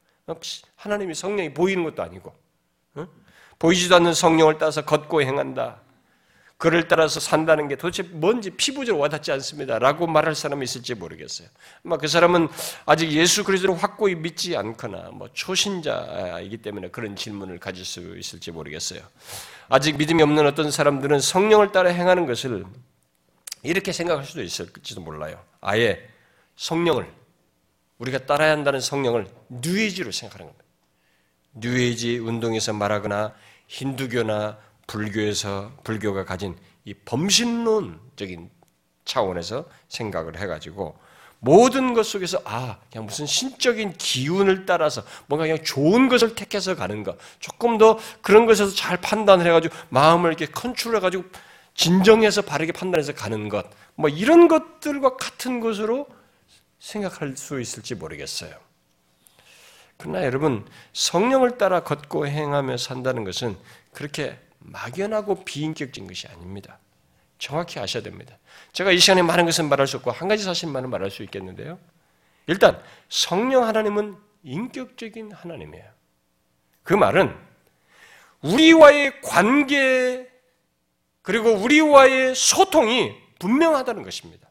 [0.76, 2.34] 하나님이 성령이 보이는 것도 아니고
[3.58, 5.83] 보이지도 않는 성령을 따라서 걷고 행한다.
[6.56, 9.78] 그를 따라서 산다는 게 도대체 뭔지 피부적으로 와닿지 않습니다.
[9.78, 11.48] 라고 말할 사람이 있을지 모르겠어요.
[11.84, 12.48] 아마 그 사람은
[12.86, 19.00] 아직 예수 그리스도를 확고히 믿지 않거나 뭐 초신자이기 때문에 그런 질문을 가질 수 있을지 모르겠어요.
[19.68, 22.64] 아직 믿음이 없는 어떤 사람들은 성령을 따라 행하는 것을
[23.62, 25.42] 이렇게 생각할 수도 있을지도 몰라요.
[25.60, 26.08] 아예
[26.56, 27.10] 성령을
[27.98, 30.64] 우리가 따라야 한다는 성령을 뉴에이지로 생각하는 겁니다.
[31.54, 33.34] 뉴에이지 운동에서 말하거나
[33.66, 38.50] 힌두교나 불교에서 불교가 가진 이 범신론적인
[39.04, 40.98] 차원에서 생각을 해가지고
[41.40, 47.02] 모든 것 속에서 아 그냥 무슨 신적인 기운을 따라서 뭔가 그냥 좋은 것을 택해서 가는
[47.02, 51.24] 것 조금 더 그런 것에서 잘 판단을 해가지고 마음을 이렇게 컨트롤해가지고
[51.74, 56.06] 진정해서 바르게 판단해서 가는 것 뭐 이런 것들과 같은 것으로
[56.78, 58.54] 생각할 수 있을지 모르겠어요.
[59.96, 63.56] 그러나 여러분 성령을 따라 걷고 행하며 산다는 것은
[63.92, 66.78] 그렇게 막연하고 비인격적인 것이 아닙니다.
[67.38, 68.38] 정확히 아셔야 됩니다.
[68.72, 71.78] 제가 이 시간에 많은 것은 말할 수 없고 한 가지 사실만은 말할 수 있겠는데요.
[72.46, 75.84] 일단 성령 하나님은 인격적인 하나님이에요.
[76.82, 77.36] 그 말은
[78.42, 80.30] 우리와의 관계
[81.22, 84.48] 그리고 우리와의 소통이 분명하다는 것입니다.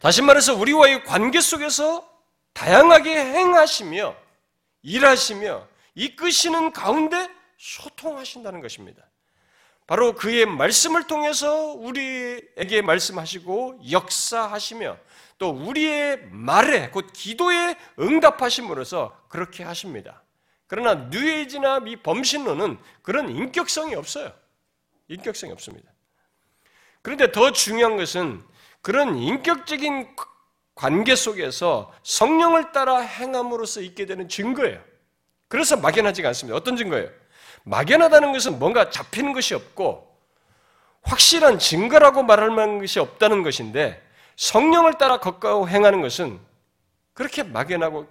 [0.00, 2.08] 다시 말해서 우리와의 관계 속에서
[2.52, 4.16] 다양하게 행하시며
[4.82, 7.28] 일하시며 이끄시는 가운데
[7.60, 9.02] 소통하신다는 것입니다.
[9.86, 14.96] 바로 그의 말씀을 통해서 우리에게 말씀하시고 역사하시며
[15.38, 20.22] 또 우리의 말에 곧 기도에 응답하심으로써 그렇게 하십니다.
[20.68, 24.32] 그러나 뉴에이지나 미 범신론은 그런 인격성이 없어요.
[25.08, 25.90] 인격성이 없습니다.
[27.02, 28.42] 그런데 더 중요한 것은
[28.80, 30.14] 그런 인격적인
[30.74, 34.82] 관계 속에서 성령을 따라 행함으로써 있게 되는 증거예요.
[35.48, 36.56] 그래서 막연하지가 않습니다.
[36.56, 37.19] 어떤 증거예요?
[37.64, 40.10] 막연하다는 것은 뭔가 잡히는 것이 없고
[41.02, 44.02] 확실한 증거라고 말할 만한 것이 없다는 것인데
[44.36, 46.38] 성령을 따라 걷고 행하는 것은
[47.12, 48.10] 그렇게 막연하고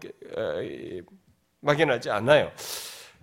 [1.61, 2.51] 막연하지 않아요.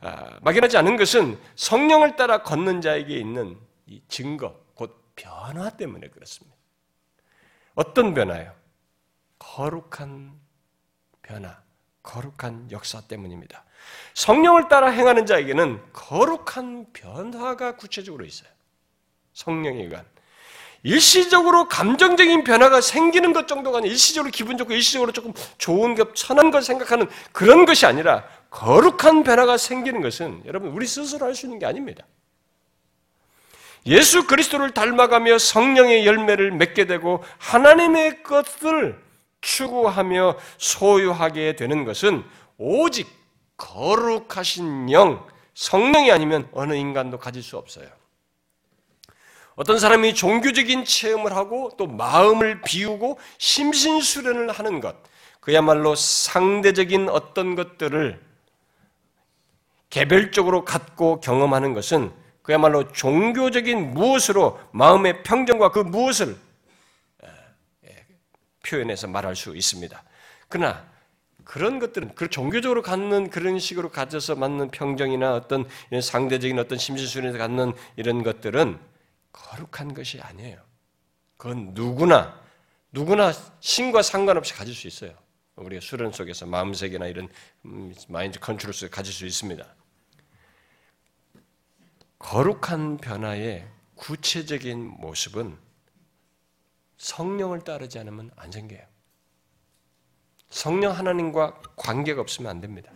[0.01, 6.57] 아, 막연하지 않은 것은 성령을 따라 걷는 자에게 있는 이 증거, 곧 변화 때문에 그렇습니다.
[7.75, 8.53] 어떤 변화요?
[9.39, 10.39] 거룩한
[11.23, 11.63] 변화,
[12.03, 13.65] 거룩한 역사 때문입니다.
[14.15, 18.49] 성령을 따라 행하는 자에게는 거룩한 변화가 구체적으로 있어요.
[19.35, 20.05] 성령에 의한.
[20.83, 26.51] 일시적으로 감정적인 변화가 생기는 것 정도가 아니라 일시적으로 기분 좋고 일시적으로 조금 좋은 것, 선한
[26.51, 31.59] 걸 생각하는 그런 것이 아니라 거룩한 변화가 생기는 것은 여러분 우리 스스로 할 수 있는
[31.59, 32.05] 게 아닙니다.
[33.87, 39.01] 예수 그리스도를 닮아가며 성령의 열매를 맺게 되고 하나님의 것을
[39.41, 42.25] 추구하며 소유하게 되는 것은
[42.59, 43.09] 오직
[43.57, 47.89] 거룩하신 영, 성령이 아니면 어느 인간도 가질 수 없어요.
[49.55, 54.97] 어떤 사람이 종교적인 체험을 하고 또 마음을 비우고 심신 수련을 하는 것,
[55.41, 58.23] 그야말로 상대적인 어떤 것들을
[59.89, 66.37] 개별적으로 갖고 경험하는 것은 그야말로 종교적인 무엇으로 마음의 평정과 그 무엇을
[68.67, 70.03] 표현해서 말할 수 있습니다.
[70.49, 70.87] 그러나
[71.47, 75.67] 그런 것들은 그 종교적으로 갖는 그런 식으로 가져서 맞는 평정이나 어떤
[76.03, 78.79] 상대적인 어떤 심신 수련에서 갖는 이런 것들은
[79.33, 80.61] 거룩한 것이 아니에요.
[81.37, 82.43] 그건 누구나
[82.91, 85.15] 누구나 신과 상관없이 가질 수 있어요.
[85.55, 87.29] 우리가 수련 속에서 마음색이나 이런
[87.65, 89.65] 음, 마인드 컨트롤 속에 가질 수 있습니다.
[92.19, 95.57] 거룩한 변화의 구체적인 모습은
[96.99, 98.96] 성령을 따르지 않으면 안 생겨요.
[100.49, 102.91] 성령 하나님과 관계가 없으면 안 됩니다.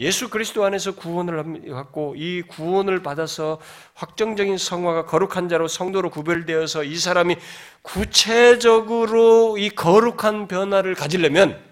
[0.00, 3.60] 예수 그리스도 안에서 구원을 받고 이 구원을 받아서
[3.94, 7.36] 확정적인 성화가 거룩한 자로 성도로 구별되어서 이 사람이
[7.82, 11.62] 구체적으로 이 거룩한 변화를 가지려면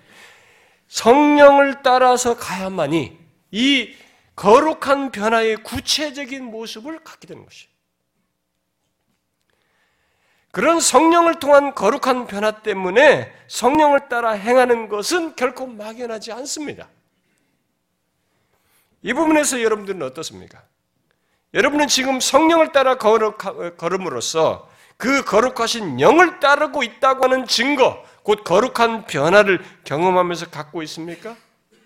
[0.87, 3.19] 성령을 따라서 가야만이
[3.51, 3.95] 이
[4.37, 7.72] 거룩한 변화의 구체적인 모습을 갖게 되는 것이에요.
[10.53, 16.89] 그런 성령을 통한 거룩한 변화 때문에 성령을 따라 행하는 것은 결코 막연하지 않습니다.
[19.01, 20.63] 이 부분에서 여러분들은 어떻습니까?
[21.55, 23.39] 여러분은 지금 성령을 따라 거룩,
[23.79, 31.35] 걸음으로써 그 거룩하신 영을 따르고 있다고 하는 증거, 곧 거룩한 변화를 경험하면서 갖고 있습니까?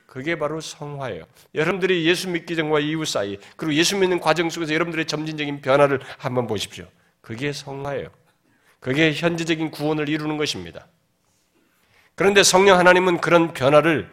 [0.07, 1.25] 그게 바로 성화예요.
[1.55, 6.49] 여러분들이 예수 믿기 전과 이후 사이, 그리고 예수 믿는 과정 속에서 여러분들의 점진적인 변화를 한번
[6.49, 6.87] 보십시오.
[7.21, 8.09] 그게 성화예요.
[8.87, 10.87] 그게 현재적인 구원을 이루는 것입니다.
[12.15, 14.09] 그런데 성령 하나님은 그런 변화를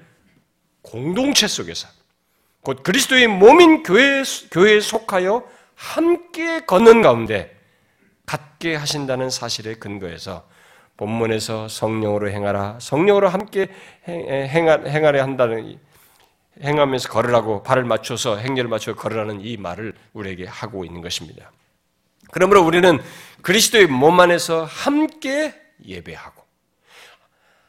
[0.81, 1.87] 공동체 속에서
[2.63, 7.55] 곧 그리스도의 몸인 교회, 교회에 속하여 함께 걷는 가운데
[8.25, 10.49] 갖게 하신다는 사실에 근거해서
[10.97, 13.67] 본문에서 성령으로 행하라, 성령으로 함께
[14.07, 15.77] 행하, 행하려 한다는
[16.63, 21.51] 행하면서 걸으라고 발을 맞춰서 행렬을 맞춰 걸으라는 이 말을 우리에게 하고 있는 것입니다.
[22.31, 22.99] 그러므로 우리는
[23.43, 25.53] 그리스도의 몸 안에서 함께
[25.85, 26.43] 예배하고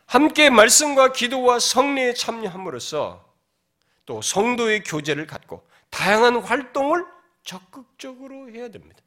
[0.07, 3.25] 함께 말씀과 기도와 성례에 참여함으로써
[4.07, 7.05] 또 성도의 교제를 갖고 다양한 활동을
[7.43, 9.01] 적극적으로 해야 됩니다.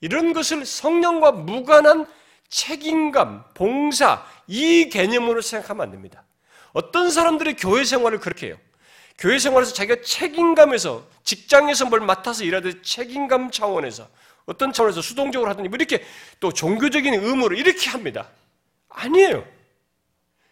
[0.00, 2.06] 이런 것을 성령과 무관한
[2.48, 6.24] 책임감, 봉사, 이 개념으로 생각하면 안 됩니다.
[6.72, 8.56] 어떤 사람들이 교회 생활을 그렇게 해요.
[9.18, 14.08] 교회 생활에서 자기가 책임감에서 직장에서 뭘 맡아서 일하듯 책임감 차원에서
[14.48, 16.02] 어떤 차원에서 수동적으로 하든지 뭐 이렇게
[16.40, 18.30] 또 종교적인 의무로 이렇게 합니다.
[18.88, 19.46] 아니에요.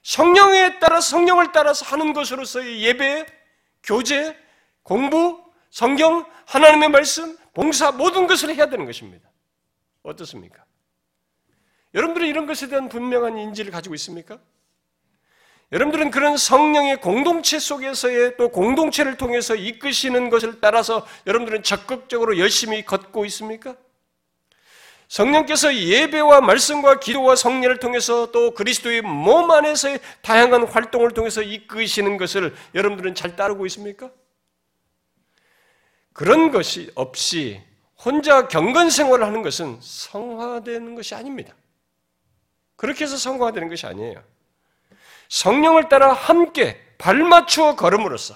[0.02, 3.24] 성령에 따라 성령을 따라서 하는 것으로서의 예배,
[3.82, 4.36] 교제,
[4.82, 9.30] 공부, 성경, 하나님의 말씀, 봉사 모든 것을 해야 되는 것입니다.
[10.02, 10.62] 어떻습니까?
[11.94, 14.38] 여러분들은 이런 것에 대한 분명한 인지를 가지고 있습니까?
[15.72, 23.24] 여러분들은 그런 성령의 공동체 속에서의 또 공동체를 통해서 이끄시는 것을 따라서 여러분들은 적극적으로 열심히 걷고
[23.24, 23.74] 있습니까?
[25.08, 32.54] 성령께서 예배와 말씀과 기도와 성례를 통해서 또 그리스도의 몸 안에서의 다양한 활동을 통해서 이끄시는 것을
[32.74, 34.10] 여러분들은 잘 따르고 있습니까?
[36.12, 37.62] 그런 것이 없이
[38.04, 41.54] 혼자 경건 생활을 하는 것은 성화되는 것이 아닙니다.
[42.74, 44.22] 그렇게 해서 성화되는 것이 아니에요.
[45.28, 48.34] 성령을 따라 함께 발맞추어 걸음으로써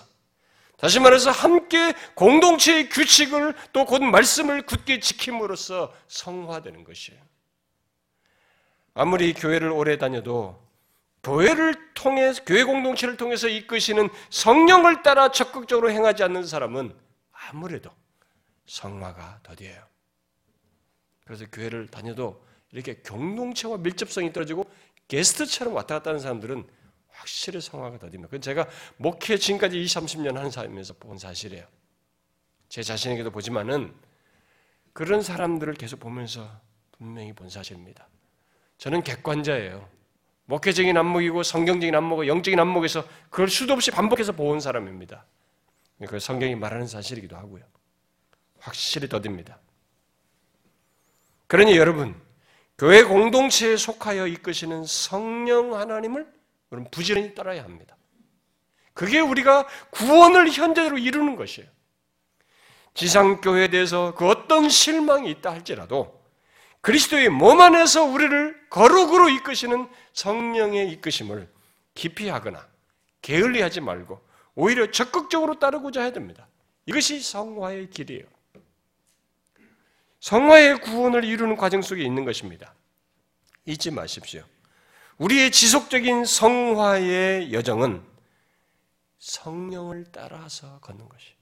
[0.81, 7.21] 다시 말해서 함께 공동체의 규칙을 또 곧 말씀을 굳게 지킴으로써 성화되는 것이에요.
[8.95, 10.61] 아무리 교회를 오래 다녀도
[11.23, 16.95] 교회를 통해 교회 공동체를 통해서 이끄시는 성령을 따라 적극적으로 행하지 않는 사람은
[17.33, 17.91] 아무래도
[18.67, 19.83] 성화가 더디해요.
[21.25, 24.71] 그래서 교회를 다녀도 이렇게 공동체와 밀접성이 떨어지고
[25.09, 26.67] 게스트처럼 왔다 갔다 하는 사람들은
[27.21, 28.29] 확실히 성화가 더딥니다.
[28.29, 28.67] 그건 제가
[28.97, 31.67] 목회 지금까지 20, 30년 하는 삶에서 본 사실이에요.
[32.69, 33.95] 제 자신에게도 보지만은
[34.93, 36.51] 그런 사람들을 계속 보면서
[36.93, 38.09] 분명히 본 사실입니다.
[38.79, 39.87] 저는 객관자예요.
[40.47, 45.27] 목회적인 안목이고 성경적인 안목과 영적인 안목에서 그걸 수도 없이 반복해서 본 사람입니다.
[46.09, 47.63] 그 성경이 말하는 사실이기도 하고요.
[48.59, 49.59] 확실히 더딥니다.
[51.47, 52.19] 그러니 여러분,
[52.79, 56.40] 교회 공동체에 속하여 이끄시는 성령 하나님을
[56.71, 57.97] 그럼 부지런히 따라야 합니다.
[58.95, 61.69] 그게 우리가 구원을 현재로 이루는 것이에요.
[62.95, 66.21] 지상교회에 대해서 그 어떤 실망이 있다 할지라도
[66.81, 71.49] 그리스도의 몸 안에서 우리를 거룩으로 이끄시는 성령의 이끄심을
[71.95, 72.67] 기피하거나
[73.23, 74.21] 게을리하지 말고
[74.55, 76.49] 오히려 적극적으로 따르고자 해야 됩니다.
[76.87, 78.25] 이것이 성화의 길이에요.
[80.21, 82.75] 성화의 구원을 이루는 과정 속에 있는 것입니다.
[83.65, 84.45] 잊지 마십시오.
[85.21, 88.03] 우리의 지속적인 성화의 여정은
[89.19, 91.35] 성령을 따라서 걷는 것이.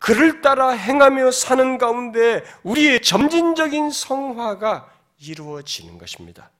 [0.00, 6.50] 그를 따라 행하며 사는 가운데 우리의 점진적인 성화가 이루어지는 것입니다.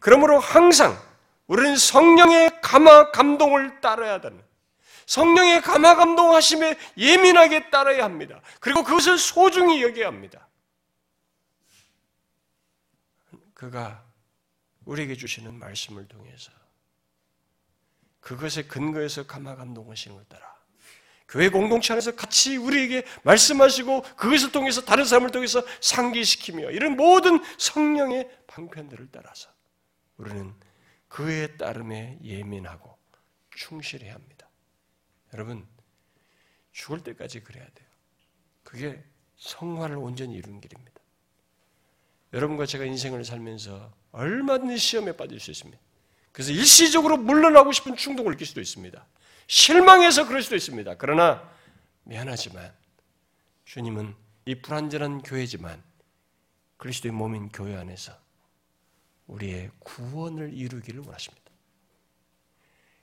[0.00, 0.98] 그러므로 항상
[1.46, 4.42] 우리는 성령의 감화 감동을 따라야 되는
[5.06, 8.42] 성령의 감화 감동하심에 예민하게 따라야 합니다.
[8.60, 10.46] 그리고 그것을 소중히 여겨야 합니다.
[13.54, 14.07] 그가
[14.88, 16.50] 우리에게 주시는 말씀을 통해서
[18.20, 20.56] 그것에 근거해서 감화 감동하시는 걸 따라
[21.28, 28.30] 교회 공동체 안에서 같이 우리에게 말씀하시고 그것을 통해서 다른 사람을 통해서 상기시키며 이런 모든 성령의
[28.46, 29.50] 방편들을 따라서
[30.16, 30.54] 우리는
[31.08, 32.96] 그에 따름에 예민하고
[33.50, 34.48] 충실해야 합니다.
[35.34, 35.66] 여러분
[36.72, 37.88] 죽을 때까지 그래야 돼요.
[38.62, 39.04] 그게
[39.36, 40.98] 성화를 온전히 이루는 길입니다.
[42.32, 45.80] 여러분과 제가 인생을 살면서 얼마든지 시험에 빠질 수 있습니다.
[46.32, 49.06] 그래서 일시적으로 물러나고 싶은 충동을 느낄 수도 있습니다.
[49.46, 50.96] 실망해서 그럴 수도 있습니다.
[50.96, 51.48] 그러나
[52.02, 52.72] 미안하지만
[53.64, 54.14] 주님은
[54.46, 55.82] 이 불완전한 교회지만
[56.78, 58.12] 그리스도의 몸인 교회 안에서
[59.28, 61.44] 우리의 구원을 이루기를 원하십니다.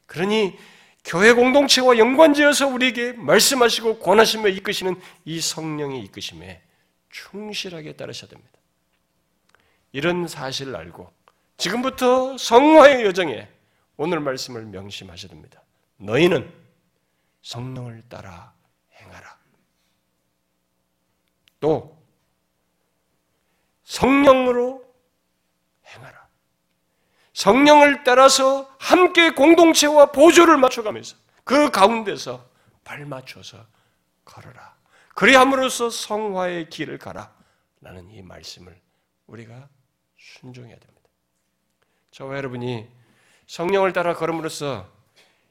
[0.08, 0.58] 그러니
[1.04, 6.62] 교회 공동체와 연관지어서 우리에게 말씀하시고 권하시며 이끄시는 이 성령의 이끄심에
[7.10, 8.55] 충실하게 따르셔야 됩니다.
[9.96, 11.10] 이런 사실을 알고
[11.56, 13.48] 지금부터 성화의 여정에
[13.96, 15.62] 오늘 말씀을 명심하셔야 됩니다.
[15.96, 16.54] 너희는
[17.42, 18.54] 성령을 따라
[19.00, 19.38] 행하라.
[21.62, 21.98] 또
[23.86, 24.86] 성령으로
[25.86, 26.28] 행하라.
[27.32, 31.16] 성령을 따라서 함께 공동체와 보조를 맞춰가면서
[31.46, 32.46] 그 가운데서
[32.84, 33.66] 발맞춰서
[34.26, 34.76] 걸어라.
[35.16, 37.34] 그리함으로써 성화의 길을 가라.
[37.80, 38.78] 라는 이 말씀을
[39.28, 39.70] 우리가
[40.34, 41.10] 순종해야 됩니다.
[42.12, 42.88] 저와 여러분이
[43.48, 44.90] 성령을 따라 걸음으로써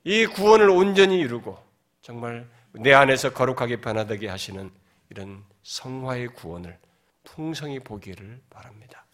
[0.02, 1.58] 이 구원을 온전히 이루고
[2.02, 4.70] 정말 내 안에서 거룩하게 변화되게 하시는
[5.10, 6.78] 이런 성화의 구원을
[7.22, 9.06] 풍성히 보기를 바랍니다.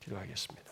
[0.00, 0.69] 기도하겠습니다.